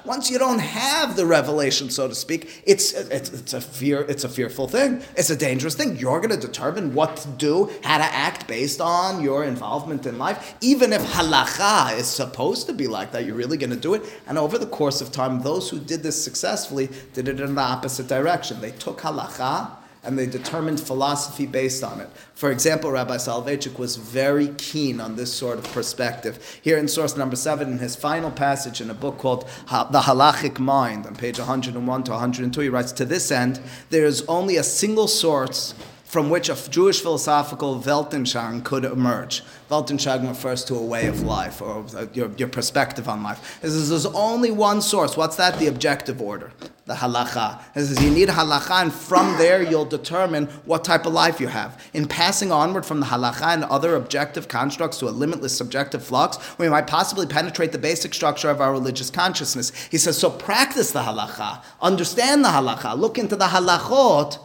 [0.05, 4.25] Once you don't have the revelation, so to speak, it's, it's, it's, a fear, it's
[4.25, 5.03] a fearful thing.
[5.17, 5.97] It's a dangerous thing.
[5.97, 10.19] You're going to determine what to do, how to act based on your involvement in
[10.19, 10.57] life.
[10.61, 14.03] Even if halacha is supposed to be like that, you're really going to do it.
[14.27, 17.55] And over the course of time, those who did this successfully did it it in
[17.55, 18.61] the opposite direction.
[18.61, 19.70] They took halacha
[20.07, 22.09] and they determined philosophy based on it.
[22.35, 26.61] For example, Rabbi Soloveitchik was very keen on this sort of perspective.
[26.62, 30.61] Here in source number seven, in his final passage in a book called The Halachic
[30.61, 34.62] Mind, on page 101 to 102, he writes, To this end, there is only a
[34.62, 35.75] single source
[36.16, 39.42] from which a Jewish philosophical Weltanschauung could emerge.
[39.70, 43.59] Weltanschauung refers to a way of life or uh, your, your perspective on life.
[43.61, 45.14] This is, there's only one source.
[45.14, 45.59] What's that?
[45.59, 46.52] The objective order,
[46.87, 47.61] the halacha.
[47.74, 51.48] This is you need halacha, and from there you'll determine what type of life you
[51.48, 51.85] have.
[51.92, 56.38] In passing onward from the halacha and other objective constructs to a limitless subjective flux,
[56.57, 59.70] we might possibly penetrate the basic structure of our religious consciousness.
[59.90, 64.38] He says, so practice the halacha, understand the halacha, look into the halachot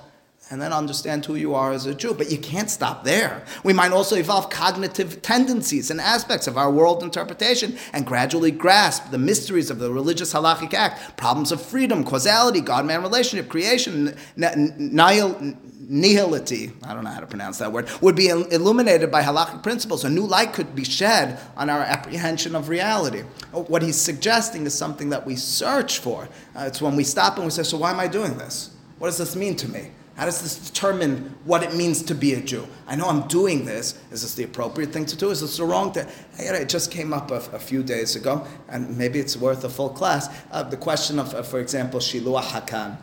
[0.51, 2.13] and then understand who you are as a Jew.
[2.13, 3.43] But you can't stop there.
[3.63, 9.11] We might also evolve cognitive tendencies and aspects of our world interpretation and gradually grasp
[9.11, 14.15] the mysteries of the religious halachic act, problems of freedom, causality, God man relationship, creation,
[14.35, 15.55] nihil
[15.91, 20.05] nihility, I don't know how to pronounce that word, would be illuminated by halachic principles.
[20.05, 23.21] A new light could be shed on our apprehension of reality.
[23.51, 26.29] What he's suggesting is something that we search for.
[26.55, 28.73] Uh, it's when we stop and we say, So why am I doing this?
[28.99, 29.91] What does this mean to me?
[30.21, 32.67] How does this determine what it means to be a Jew?
[32.85, 33.99] I know I'm doing this.
[34.11, 35.31] Is this the appropriate thing to do?
[35.31, 36.05] Is this the wrong thing?
[36.37, 39.89] It just came up a, a few days ago, and maybe it's worth a full
[39.89, 40.29] class.
[40.51, 42.97] Uh, the question of, uh, for example, Shiluah Hakan,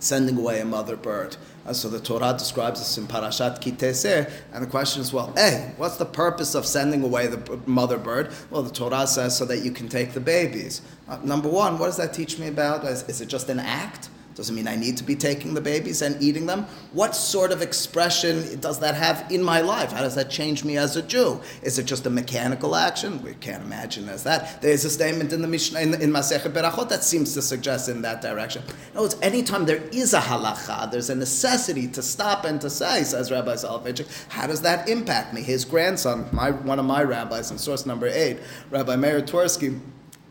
[0.00, 1.38] sending away a mother bird.
[1.64, 5.32] Uh, so the Torah describes this in Parashat Ki Teitzei, and the question is, well,
[5.36, 8.32] hey, what's the purpose of sending away the mother bird?
[8.50, 10.82] Well, the Torah says so that you can take the babies.
[11.08, 12.84] Uh, number one, what does that teach me about?
[12.84, 14.10] Is, is it just an act?
[14.40, 16.64] Doesn't mean I need to be taking the babies and eating them.
[16.94, 19.92] What sort of expression does that have in my life?
[19.92, 21.42] How does that change me as a Jew?
[21.62, 23.22] Is it just a mechanical action?
[23.22, 24.62] We can't imagine as that.
[24.62, 28.00] There's a statement in the Mishnah in, in Masechet Berachot that seems to suggest in
[28.00, 28.62] that direction.
[28.94, 33.04] No, it's anytime there is a halacha, there's a necessity to stop and to say,
[33.04, 35.42] says Rabbi Soloveitchik, how does that impact me?
[35.42, 38.38] His grandson, my, one of my rabbis in source number eight,
[38.70, 39.78] Rabbi Meir Twersky,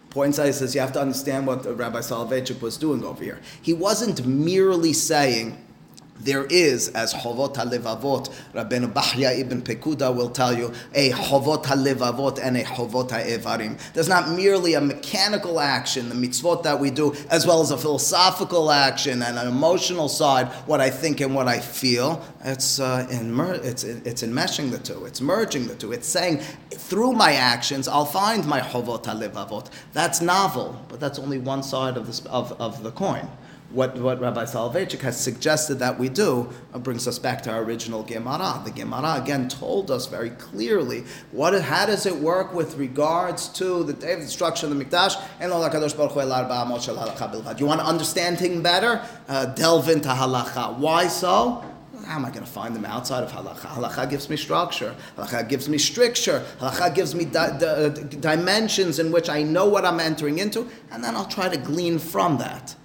[0.09, 3.39] points out, he says, you have to understand what Rabbi Soloveitchik was doing over here.
[3.61, 5.63] He wasn't merely saying,
[6.19, 12.39] there is, as Chovot HaLevavot, Rabbeinu Bahya ibn Pekuda will tell you, a Chovot HaLevavot
[12.41, 13.79] and a Chovot HaEvarim.
[13.93, 17.77] There's not merely a mechanical action, the mitzvot that we do, as well as a
[17.77, 22.23] philosophical action and an emotional side, what I think and what I feel.
[22.43, 25.93] It's, uh, in, it's, it's enmeshing the two, it's merging the two.
[25.93, 26.39] It's saying,
[26.71, 29.67] through my actions, I'll find my Chovot HaLevavot.
[29.93, 33.27] That's novel, but that's only one side of, this, of, of the coin
[33.71, 37.63] what, what Rabbi Soloveitchik has suggested that we do uh, brings us back to our
[37.63, 38.61] original Gemara.
[38.65, 43.83] The Gemara again told us very clearly what how does it work with regards to
[43.83, 45.51] the day of destruction of the Mikdash and
[47.59, 49.01] You want to understand things better?
[49.27, 50.77] Uh, delve into halacha.
[50.77, 51.63] Why so?
[52.05, 53.67] How am I going to find them outside of halacha?
[53.67, 54.95] Halacha gives me structure.
[55.15, 56.43] Halacha gives me stricture.
[56.59, 61.03] Halacha gives me di- di- dimensions in which I know what I'm entering into, and
[61.03, 62.75] then I'll try to glean from that.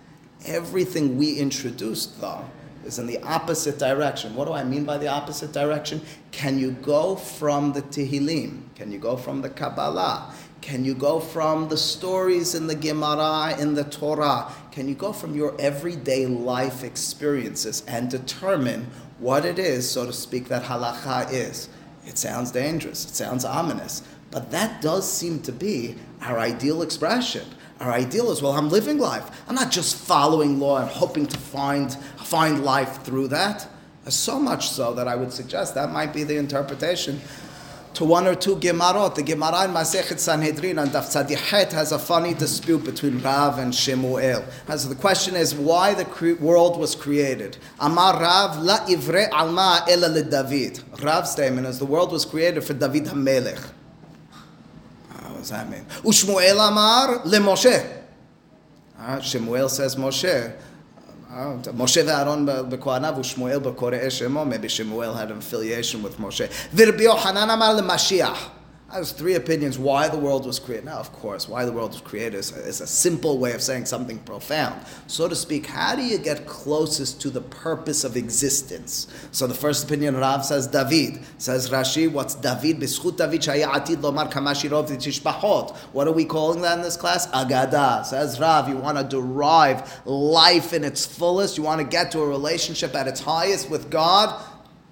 [0.46, 2.44] Everything we introduced, though,
[2.85, 4.35] is in the opposite direction.
[4.35, 6.02] What do I mean by the opposite direction?
[6.33, 8.74] Can you go from the Tehillim?
[8.74, 10.35] Can you go from the Kabbalah?
[10.61, 14.50] Can you go from the stories in the Gemara, in the Torah?
[14.70, 18.87] Can you go from your everyday life experiences and determine
[19.18, 21.68] what it is, so to speak, that halacha is?
[22.07, 27.46] It sounds dangerous, it sounds ominous, but that does seem to be our ideal expression.
[27.81, 29.43] Our ideal is, well, I'm living life.
[29.49, 33.69] I'm not just following law and hoping to find, find life through that.
[34.09, 37.21] So much so that I would suggest that might be the interpretation
[37.95, 39.15] to one or two Gemarot.
[39.15, 43.75] The Gemara in Masechet Sanhedrin and Daf Tzadichet has a funny dispute between Rav and
[43.75, 44.45] Shemuel.
[44.77, 47.57] So the question is why the cre- world was created.
[47.81, 50.81] Amar Rav la ivre alma ela le David.
[51.01, 53.71] Rav's statement is the world was created for David HaMelech
[55.44, 55.85] does that mean?
[56.02, 58.02] Ushmuel Amar le Moshe.
[58.98, 60.54] Uh, Shemuel says Moshe.
[61.30, 64.48] Uh, Moshe ve'Aaron b'kohanav u'Shmuel b'korei shemo.
[64.48, 66.48] Maybe Shemuel had an affiliation with Moshe.
[66.70, 68.52] V'Rabbi Yochanan Amar le Mashiach.
[68.94, 70.85] There's three opinions why the world was created.
[70.85, 73.61] Now, of course, why the world was created is a, is a, simple way of
[73.61, 74.80] saying something profound.
[75.09, 79.09] So to speak, how do you get closest to the purpose of existence?
[79.33, 81.18] So the first opinion, Rav says David.
[81.38, 82.80] Says Rashi, what's David?
[85.92, 87.26] What are we calling that in this class?
[87.26, 88.04] Agada.
[88.07, 91.59] Says Rav, you want to derive life in its fullest.
[91.59, 94.40] You want to get to a relationship at its highest with God.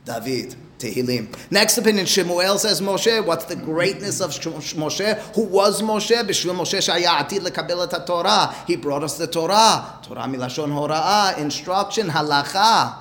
[0.05, 0.57] David.
[0.83, 1.29] Tehillim.
[1.51, 3.25] Next opinion, Shemuel says Moshe.
[3.25, 5.19] What's the greatness of Moshe?
[5.37, 6.21] Who was Moshe?
[6.23, 8.55] B'shvil Moshe shaya atid Torah.
[8.67, 10.01] He brought us the Torah.
[10.03, 12.97] Torah milashon hora'ah, instruction, halacha.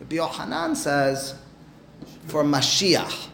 [0.00, 1.34] Rabbi says,
[2.26, 3.28] for Mashiach.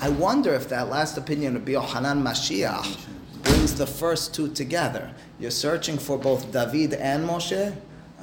[0.00, 3.06] I wonder if that last opinion of Yochanan Mashiach
[3.42, 5.12] brings the first two together.
[5.40, 7.74] You're searching for both David and Moshe.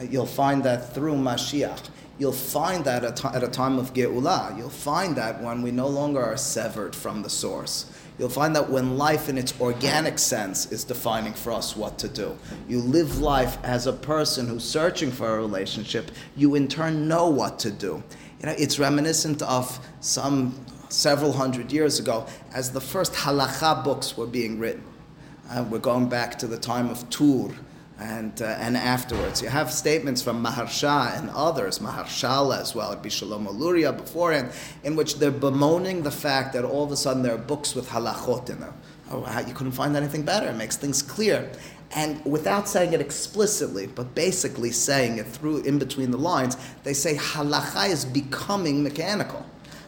[0.10, 1.90] You'll find that through Mashiach.
[2.18, 4.58] You'll find that at a time of Ge'ulah.
[4.58, 7.92] You'll find that when we no longer are severed from the source.
[8.18, 12.08] You'll find that when life in its organic sense is defining for us what to
[12.08, 12.38] do.
[12.70, 17.28] You live life as a person who's searching for a relationship, you in turn know
[17.30, 18.02] what to do.
[18.40, 24.16] You know, it's reminiscent of some several hundred years ago as the first halacha books
[24.16, 24.84] were being written.
[25.50, 27.50] Uh, we're going back to the time of Tur,
[28.00, 29.42] and, uh, and afterwards.
[29.42, 33.10] You have statements from Maharsha and others, Maharshala as well, it'd be
[33.92, 34.52] beforehand,
[34.84, 37.90] in which they're bemoaning the fact that all of a sudden there are books with
[37.90, 38.74] halachot in them.
[39.12, 40.48] Oh, you couldn't find anything better.
[40.48, 41.52] It makes things clear.
[41.96, 46.94] And without saying it explicitly, but basically saying it through in between the lines, they
[46.94, 49.46] say halacha is becoming mechanical.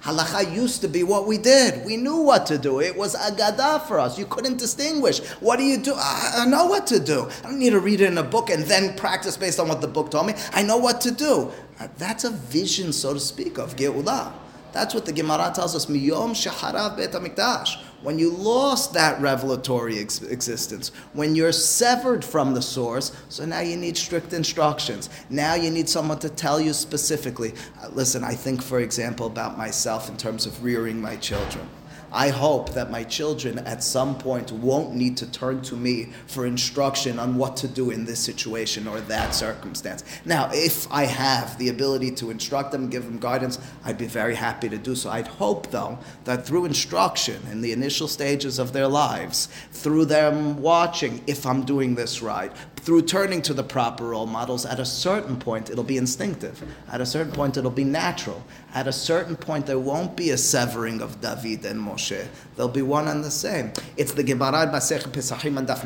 [0.08, 1.86] Halacha used to be what we did.
[1.86, 2.80] We knew what to do.
[2.80, 4.18] It was agada for us.
[4.18, 5.20] You couldn't distinguish.
[5.41, 5.93] What do you do?
[5.97, 7.30] I, know what to do.
[7.43, 9.82] I don't need to read it in a book and then practice based on what
[9.82, 10.34] the book told me.
[10.53, 11.51] I know what to do.
[11.78, 14.32] Uh, that's a vision, so to speak, of Geulah.
[14.72, 15.88] That's what the Gemara tells us.
[15.88, 22.54] Miyom shaharav bet hamikdash when you lost that revelatory ex- existence, when you're severed from
[22.54, 25.10] the source, so now you need strict instructions.
[25.30, 27.54] Now you need someone to tell you specifically.
[27.82, 31.68] Uh, listen, I think, for example, about myself in terms of rearing my children.
[32.12, 36.45] I hope that my children at some point won't need to turn to me for
[36.45, 40.03] instruction on what to do in this situation or that circumstance.
[40.26, 44.36] Now, if I have the ability to instruct them, give them guidance, I'd be very
[44.36, 45.10] happy to do so.
[45.10, 50.62] I'd hope, though, that through instruction in the initial stages of their lives, through them
[50.62, 54.86] watching if I'm doing this right, through turning to the proper role models, at a
[54.86, 56.63] certain point it'll be instinctive.
[56.91, 58.43] At a certain point it'll be natural.
[58.73, 62.28] At a certain point there won't be a severing of David and Moshe.
[62.55, 63.71] They'll be one and the same.
[63.97, 65.84] It's the Gemara Masech Pesachim and Daf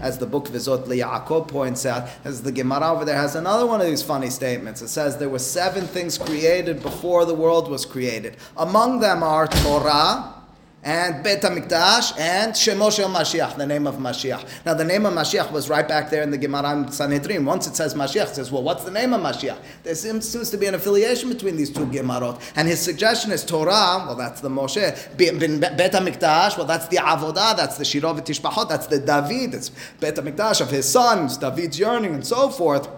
[0.00, 3.80] as the book Vizot LeYaakov points out, as the Gemara over there has another one
[3.80, 4.82] of these funny statements.
[4.82, 8.36] It says there were seven things created before the world was created.
[8.56, 10.39] Among them are Torah,
[10.82, 14.64] and Bet HaMikdash and Shemo Shel Mashiach, the name of Mashiach.
[14.64, 17.44] Now, the name of Mashiach was right back there in the Gemara Sanhedrin.
[17.44, 19.58] Once it says Mashiach, it says, well, what's the name of Mashiach?
[19.82, 22.40] There seems, seems to be an affiliation between these two Gemarot.
[22.56, 25.18] And his suggestion is Torah, well, that's the Moshe.
[25.18, 29.70] Bet HaMikdash, well, that's the Avodah, that's the Shirov Tishbachot, that's the David, it's
[30.00, 32.88] Bet HaMikdash of his sons, David's yearning, and so forth.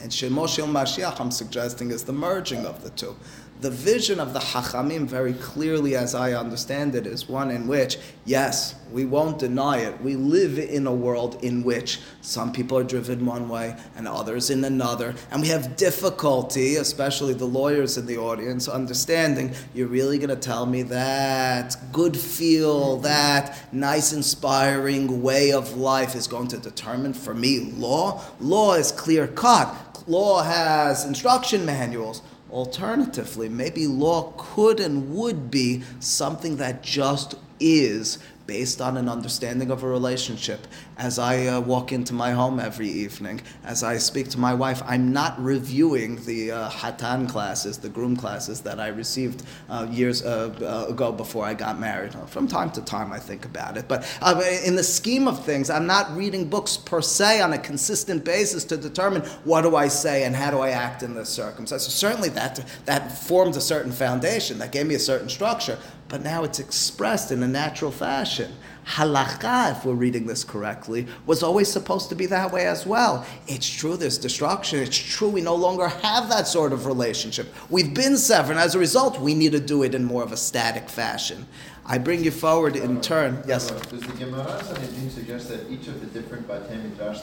[0.00, 3.16] And Shemo Shel Mashiach, I'm suggesting, is the merging of the two
[3.60, 7.98] the vision of the Hachamim, very clearly as I understand it, is one in which,
[8.24, 10.00] yes, we won't deny it.
[10.00, 14.50] We live in a world in which some people are driven one way and others
[14.50, 15.14] in another.
[15.30, 20.36] And we have difficulty, especially the lawyers in the audience, understanding you're really going to
[20.36, 27.12] tell me that good feel, that nice, inspiring way of life is going to determine
[27.12, 28.22] for me law?
[28.40, 29.74] Law is clear cut.
[30.06, 32.22] Law has instruction manuals.
[32.50, 38.18] Alternatively, maybe law could and would be something that just is
[38.48, 40.66] based on an understanding of a relationship.
[40.96, 44.82] As I uh, walk into my home every evening, as I speak to my wife,
[44.86, 50.24] I'm not reviewing the uh, hatan classes, the groom classes that I received uh, years
[50.24, 52.14] uh, uh, ago before I got married.
[52.28, 53.86] From time to time, I think about it.
[53.86, 57.58] But uh, in the scheme of things, I'm not reading books per se on a
[57.58, 61.28] consistent basis to determine what do I say and how do I act in this
[61.28, 61.82] circumstance.
[61.82, 65.78] So certainly, that, that formed a certain foundation, that gave me a certain structure
[66.08, 68.52] but now it's expressed in a natural fashion.
[68.86, 73.26] Halacha, if we're reading this correctly, was always supposed to be that way as well.
[73.46, 74.78] It's true there's destruction.
[74.78, 77.54] It's true we no longer have that sort of relationship.
[77.68, 80.32] We've been severed, and as a result, we need to do it in more of
[80.32, 81.46] a static fashion.
[81.84, 83.42] I bring you forward in turn.
[83.46, 83.70] Yes.
[83.70, 86.46] Does the Gemara Sanhedrin suggest that each of the different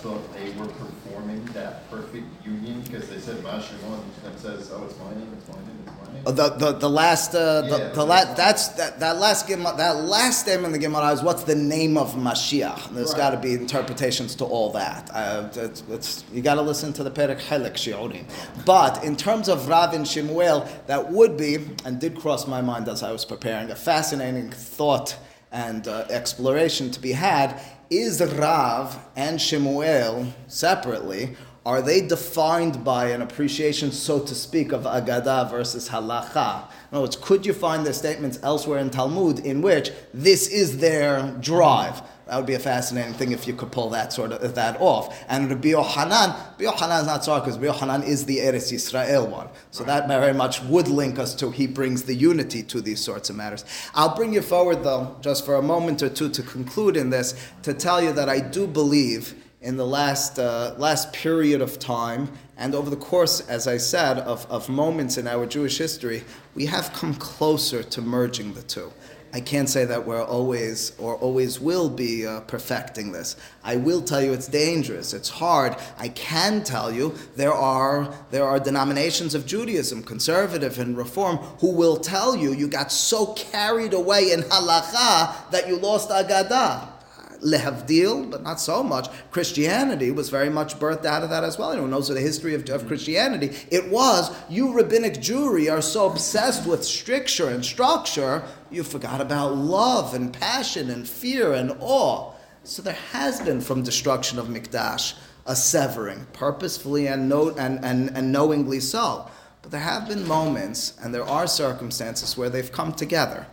[0.05, 4.93] thought they were performing that perfect union because they said Mashimon and says, "Oh, it's
[4.93, 4.99] it's
[5.39, 9.17] it's my name." The, the, the last uh, the, yeah, the la- that's that, that
[9.17, 12.89] last Gemara, that last statement in the Gemara is what's the name of Mashiach.
[12.91, 13.17] There's right.
[13.17, 15.09] got to be interpretations to all that.
[15.13, 18.25] Uh, it's, it's, you got to listen to the Perek Helek Shiurim.
[18.65, 22.87] But in terms of Rav and Shemuel, that would be and did cross my mind
[22.87, 25.17] as I was preparing a fascinating thought
[25.51, 27.59] and uh, exploration to be had
[27.89, 31.35] is Rav and Shemuel separately,
[31.65, 36.63] are they defined by an appreciation, so to speak, of Agada versus Halacha?
[36.91, 40.77] In other words, could you find their statements elsewhere in Talmud in which this is
[40.77, 42.03] their drive?
[42.27, 45.23] That would be a fascinating thing if you could pull that sort of that off.
[45.27, 49.27] And Rabbi Yohanan, Rabbi Yohanan is not sorry because Rabbi Yohanan is the Eretz Yisrael
[49.27, 49.47] one.
[49.71, 53.29] So that very much would link us to, he brings the unity to these sorts
[53.29, 53.63] of matters.
[53.93, 57.35] I'll bring you forward though, just for a moment or two to conclude in this,
[57.63, 62.29] to tell you that I do believe in the last, uh, last period of time
[62.57, 66.65] and over the course, as I said, of, of moments in our Jewish history, we
[66.67, 68.93] have come closer to merging the two.
[69.33, 73.35] I can't say that we're always or always will be uh, perfecting this.
[73.65, 75.13] I will tell you it's dangerous.
[75.13, 75.75] It's hard.
[75.97, 81.71] I can tell you there are there are denominations of Judaism, conservative and reform, who
[81.71, 86.94] will tell you you got so carried away in halacha that you lost agadah.
[87.43, 89.09] Lehavdil, but not so much.
[89.31, 91.71] Christianity was very much birthed out of that as well.
[91.71, 93.55] Anyone knows the history of, of Christianity?
[93.71, 99.55] It was you rabbinic Jewry are so obsessed with stricture and structure, you forgot about
[99.55, 102.33] love and passion and fear and awe.
[102.63, 105.15] So there has been from destruction of Mikdash
[105.45, 109.29] a severing, purposefully and, no, and, and, and knowingly so.
[109.61, 113.45] But there have been moments and there are circumstances where they've come together.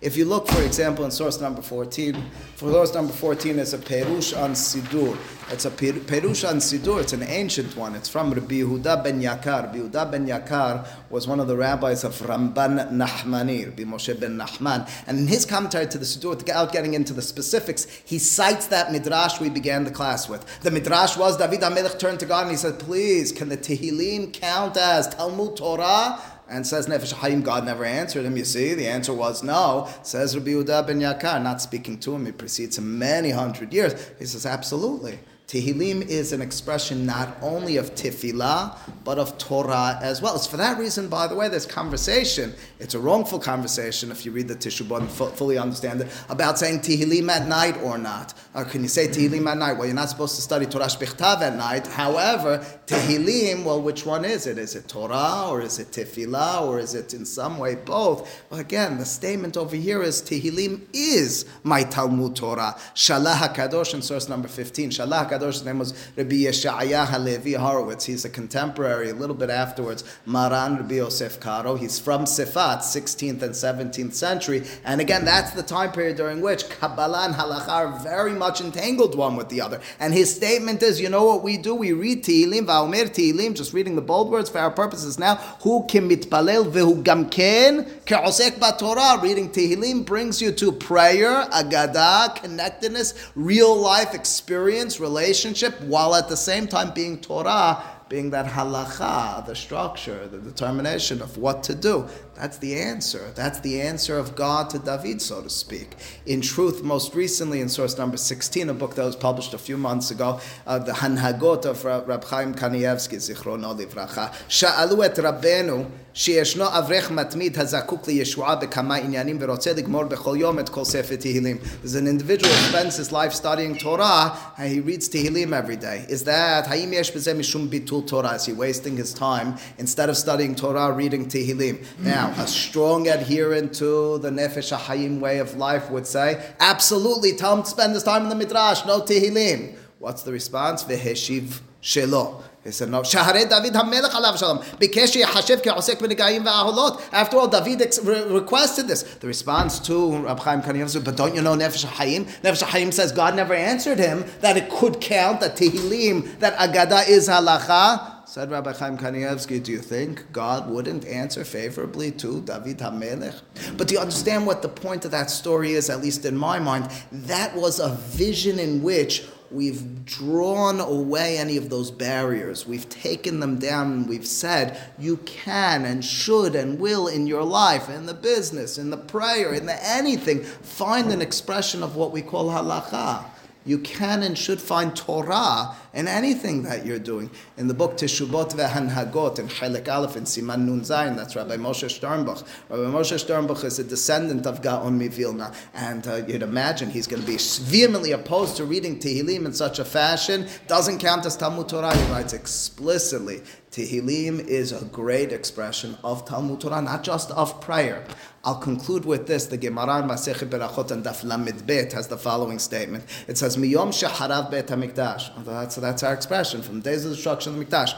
[0.00, 2.14] If you look, for example, in source number 14,
[2.56, 5.14] for source number 14 is a Perush on Sidur.
[5.52, 7.94] It's a Perush on Sidur, it's an ancient one.
[7.94, 9.64] It's from Rabbi Yehuda ben Yakar.
[9.64, 14.38] Rabbi Yehuda ben Yakar was one of the rabbis of Ramban Nahmani, Rabbi Moshe ben
[14.38, 14.90] Nahman.
[15.06, 18.92] And in his commentary to the Sidur, without getting into the specifics, he cites that
[18.92, 20.46] Midrash we began the class with.
[20.62, 24.32] The Midrash was David HaMelech turned to God and he said, please, can the Tehillim
[24.32, 26.18] count as Talmud Torah?
[26.50, 28.36] And says Nefesh Hayim, God never answered him.
[28.36, 29.88] You see, the answer was no.
[30.02, 34.12] Says Rabbi Yehuda ben Yakar, not speaking to him, he precedes him many hundred years.
[34.18, 35.20] He says, absolutely.
[35.50, 40.36] Tehillim is an expression not only of tefillah, but of Torah as well.
[40.36, 44.30] It's for that reason, by the way, this conversation, it's a wrongful conversation if you
[44.30, 48.32] read the Tishubah and fully understand it, about saying Tehillim at night or not.
[48.54, 49.72] Or can you say Tehillim at night?
[49.72, 51.88] Well, you're not supposed to study Torah Shbichtav at night.
[51.88, 54.56] However, Tehillim, well, which one is it?
[54.56, 58.44] Is it Torah or is it Tefillah or is it in some way both?
[58.50, 62.76] Well, again, the statement over here is Tehillim is my Talmud Torah.
[62.94, 64.90] Shalah HaKadosh in source number 15.
[64.90, 65.54] Shalah HaKadosh Kadosh.
[65.54, 68.04] His name was Rabbi Yeshaya Halevi Horowitz.
[68.04, 71.76] He's a contemporary, a little bit afterwards, Maran Rabbi Yosef Karo.
[71.76, 74.62] He's from Sifat, 16th and 17th century.
[74.84, 79.14] And again, that's the time period during which Kabbalah and Halacha are very much entangled
[79.16, 79.80] one with the other.
[79.98, 81.74] And his statement is, you know what we do?
[81.74, 85.36] We read Tehillim, Va'omer Tehillim, just reading the bold words for our purposes now.
[85.62, 89.20] Hu kimitpalel vehu gamken ke'osek Torah.
[89.22, 96.28] Reading Tehillim brings you to prayer, agada, connectedness, real life experience, relationship relationship while at
[96.28, 101.72] the same time being Torah, being that halacha, the structure, the determination of what to
[101.72, 102.08] do.
[102.39, 103.31] That's the answer.
[103.33, 105.95] That's the answer of God to David, so to speak.
[106.25, 109.77] In truth, most recently in source number 16, a book that was published a few
[109.77, 116.65] months ago, uh, the Hanhagot of Rab Chaim Kanievsky, Zichrono Livracha, Sha'alu et Rabbeinu, שישנו
[116.67, 121.57] אברך מתמיד הזקוק לישועה בכמה עניינים ורוצה לגמור בכל יום את כל ספר תהילים.
[121.83, 126.05] There's an individual who spends his life studying Torah and he reads Tehillim every day.
[126.07, 128.35] Is that, האם יש בזה משום ביטול Torah?
[128.35, 131.75] Is he wasting his time instead of studying Torah, reading Tehillim?
[131.99, 137.56] Now, a strong adherent to the Nefesh HaHayim way of life would say, absolutely, tell
[137.56, 139.74] him to spend his time in the Midrash, no Tehillim.
[139.98, 140.84] What's the response?
[140.84, 142.42] Veheshiv shelo.
[142.62, 143.00] He said, no.
[143.00, 144.58] Shaharei David HaMelech alav shalom.
[144.58, 147.02] Bikesh yehashev ke'osek b'negayim v'aholot.
[147.10, 149.02] After all, David re- requested this.
[149.02, 152.24] The response to Rab Chaim Kanievsky, but don't you know Nefesh HaHayim?
[152.42, 157.08] Nefesh HaHayim says God never answered him that it could count, that Tehillim, that Agada
[157.08, 158.19] is halacha.
[158.30, 163.40] Said Rabbi Chaim Kanievsky, do you think God wouldn't answer favorably to David HaMelech?
[163.76, 166.60] But do you understand what the point of that story is, at least in my
[166.60, 166.88] mind?
[167.10, 172.68] That was a vision in which we've drawn away any of those barriers.
[172.68, 177.42] We've taken them down and we've said, you can and should and will in your
[177.42, 182.12] life, in the business, in the prayer, in the anything, find an expression of what
[182.12, 183.24] we call halacha
[183.64, 187.30] you can and should find Torah in anything that you're doing.
[187.56, 191.88] In the book Teshubot ve'hanhagot in Chelik Aleph in Siman Nun Zayin, that's Rabbi Moshe
[191.88, 192.46] Sternbuch.
[192.68, 197.22] Rabbi Moshe Sternbuch is a descendant of Gaon Mivilna, and uh, you'd imagine he's going
[197.22, 200.46] to be vehemently opposed to reading Tehillim in such a fashion.
[200.66, 201.96] Doesn't count as Talmud Torah.
[201.96, 203.42] He writes explicitly
[203.72, 208.04] Tehillim is a great expression of Talmud Torah, not just of prayer.
[208.42, 209.46] I'll conclude with this.
[209.46, 213.04] The Gemara in Masechet Berachot and Daf Lamed Bet has the following statement.
[213.28, 217.52] It says, "Miyom sheharav bet hamikdash." That's that's our expression from the days of destruction
[217.52, 217.94] of the mikdash.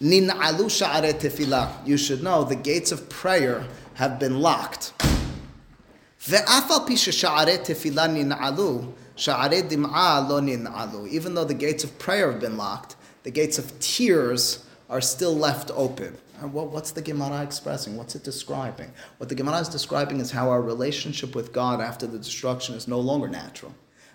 [0.00, 1.86] Nin'alu sha'are tefillah.
[1.86, 4.94] You should know the gates of prayer have been locked.
[6.22, 11.06] Ve'afal pi sha'are tefillah nin'alu, sha'are dim'a lo nin'alu.
[11.08, 14.60] Even though the gates of prayer have been locked, the gates of tears
[14.92, 16.18] are still left open.
[16.42, 17.96] What, what's the Gemara expressing?
[17.96, 18.92] What's it describing?
[19.16, 22.86] What the Gemara is describing is how our relationship with God after the destruction is
[22.86, 23.74] no longer natural.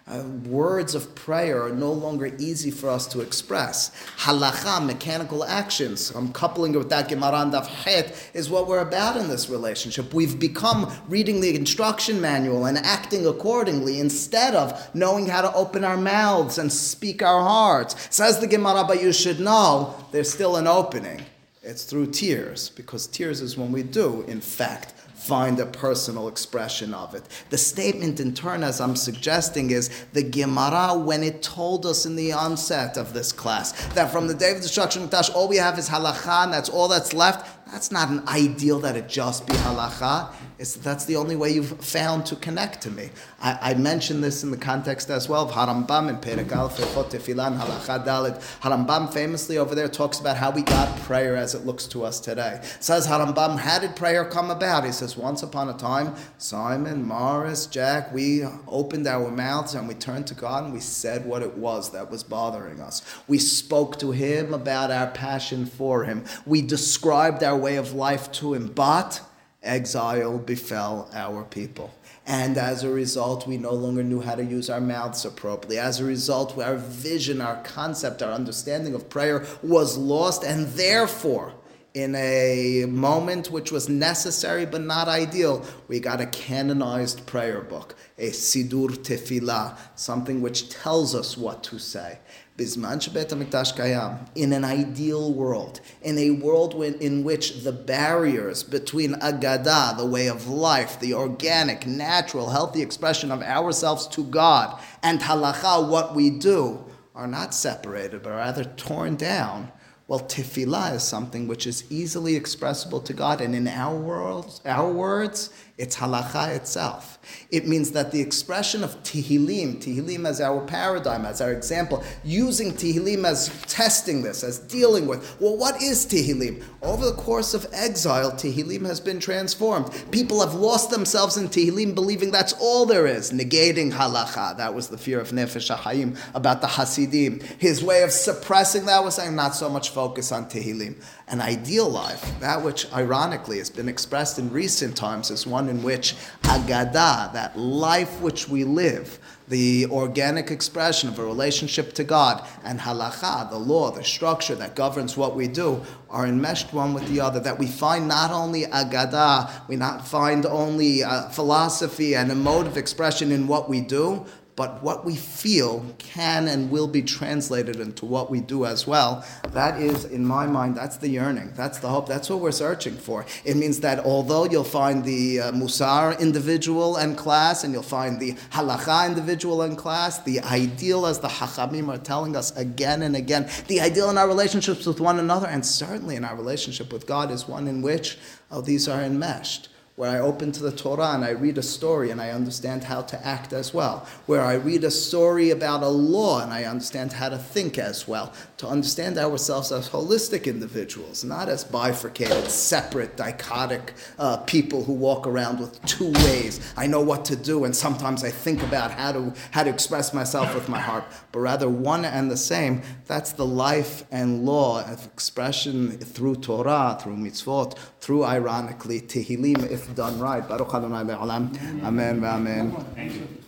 [0.10, 3.92] Uh, words of prayer are no longer easy for us to express.
[4.20, 9.18] Halacha, mechanical actions, I'm coupling it with that Gemara and Het, is what we're about
[9.18, 10.14] in this relationship.
[10.14, 15.84] We've become reading the instruction manual and acting accordingly instead of knowing how to open
[15.84, 18.08] our mouths and speak our hearts.
[18.10, 21.22] Says the Gemara, but you should know there's still an opening.
[21.64, 24.94] It's through tears, because tears is when we do, in fact,
[25.28, 27.24] find a personal expression of it.
[27.50, 32.16] The statement in turn, as I'm suggesting, is the Gemara when it told us in
[32.16, 35.58] the onset of this class that from the day of destruction of Tash, all we
[35.58, 37.54] have is halacha, and that's all that's left.
[37.72, 40.34] That's not an ideal that it just be halacha.
[40.58, 43.10] It's, that's the only way you've found to connect to me.
[43.40, 46.72] I, I mentioned this in the context as well of Harambam and Fechot
[47.12, 48.40] Tefilan Halacha Dalet.
[48.62, 52.20] Harambam famously over there talks about how we got prayer as it looks to us
[52.20, 52.60] today.
[52.80, 54.86] Says Harambam, how did prayer come about?
[54.86, 59.94] He says, once upon a time, Simon, Morris, Jack, we opened our mouths and we
[59.94, 63.04] turned to God and we said what it was that was bothering us.
[63.28, 66.26] We spoke to Him about our passion for Him.
[66.46, 69.22] We described our way of life to Him, but
[69.62, 71.94] exile befell our people.
[72.28, 75.80] And as a result, we no longer knew how to use our mouths appropriately.
[75.80, 81.54] As a result, our vision, our concept, our understanding of prayer was lost, and therefore,
[81.94, 87.96] in a moment which was necessary but not ideal, we got a canonized prayer book,
[88.18, 92.20] a Sidur Tefillah, something which tells us what to say.
[92.58, 99.14] Bisman Kayam, in an ideal world, in a world when, in which the barriers between
[99.14, 105.20] Agada, the way of life, the organic, natural, healthy expression of ourselves to God, and
[105.20, 106.84] Halacha, what we do,
[107.14, 109.72] are not separated, but rather torn down.
[110.08, 114.92] Well, tefillah is something which is easily expressible to God, and in our world, our
[114.92, 117.20] words, it's halacha itself.
[117.52, 122.72] It means that the expression of Tehillim, Tehillim as our paradigm, as our example, using
[122.72, 126.64] Tehillim as testing this, as dealing with, well, what is Tehillim?
[126.82, 129.92] Over the course of exile, Tehillim has been transformed.
[130.12, 134.58] People have lost themselves in Tehillim, believing that's all there is, negating halacha.
[134.58, 137.42] That was the fear of Nefesh HaHaim about the Hasidim.
[137.60, 141.04] His way of suppressing that was saying not so much focus on Tehillim.
[141.28, 145.84] An ideal life, that which ironically has been expressed in recent times, is one in
[145.84, 152.46] which Agada, that life which we live, the organic expression of a relationship to God,
[152.64, 157.08] and halacha, the law, the structure that governs what we do, are enmeshed one with
[157.08, 157.40] the other.
[157.40, 163.32] That we find not only agada, we not find only uh, philosophy and emotive expression
[163.32, 164.26] in what we do,
[164.58, 169.24] but what we feel can and will be translated into what we do as well.
[169.52, 172.96] That is, in my mind, that's the yearning, that's the hope, that's what we're searching
[172.96, 173.24] for.
[173.46, 178.20] It means that although you'll find the uh, Musar individual and class, and you'll find
[178.20, 183.16] the Halacha individual and class, the ideal, as the Hachamim are telling us again and
[183.16, 187.06] again, the ideal in our relationships with one another, and certainly in our relationship with
[187.06, 188.18] God, is one in which
[188.50, 192.12] oh, these are enmeshed where I open to the Torah and I read a story
[192.12, 195.88] and I understand how to act as well, where I read a story about a
[195.88, 201.24] law and I understand how to think as well, to understand ourselves as holistic individuals,
[201.24, 206.74] not as bifurcated, separate, dichotic uh, people who walk around with two ways.
[206.78, 210.14] I know what to do and sometimes I think about how to, how to express
[210.14, 212.84] myself with my heart, but rather one and the same.
[213.08, 219.87] That's the life and law of expression through Torah, through mitzvot, through ironically Tehillim, if
[219.96, 220.48] done right.
[220.48, 221.84] Baruch Adonai Le'olam.
[221.84, 222.24] Amen.
[222.24, 223.44] Amen.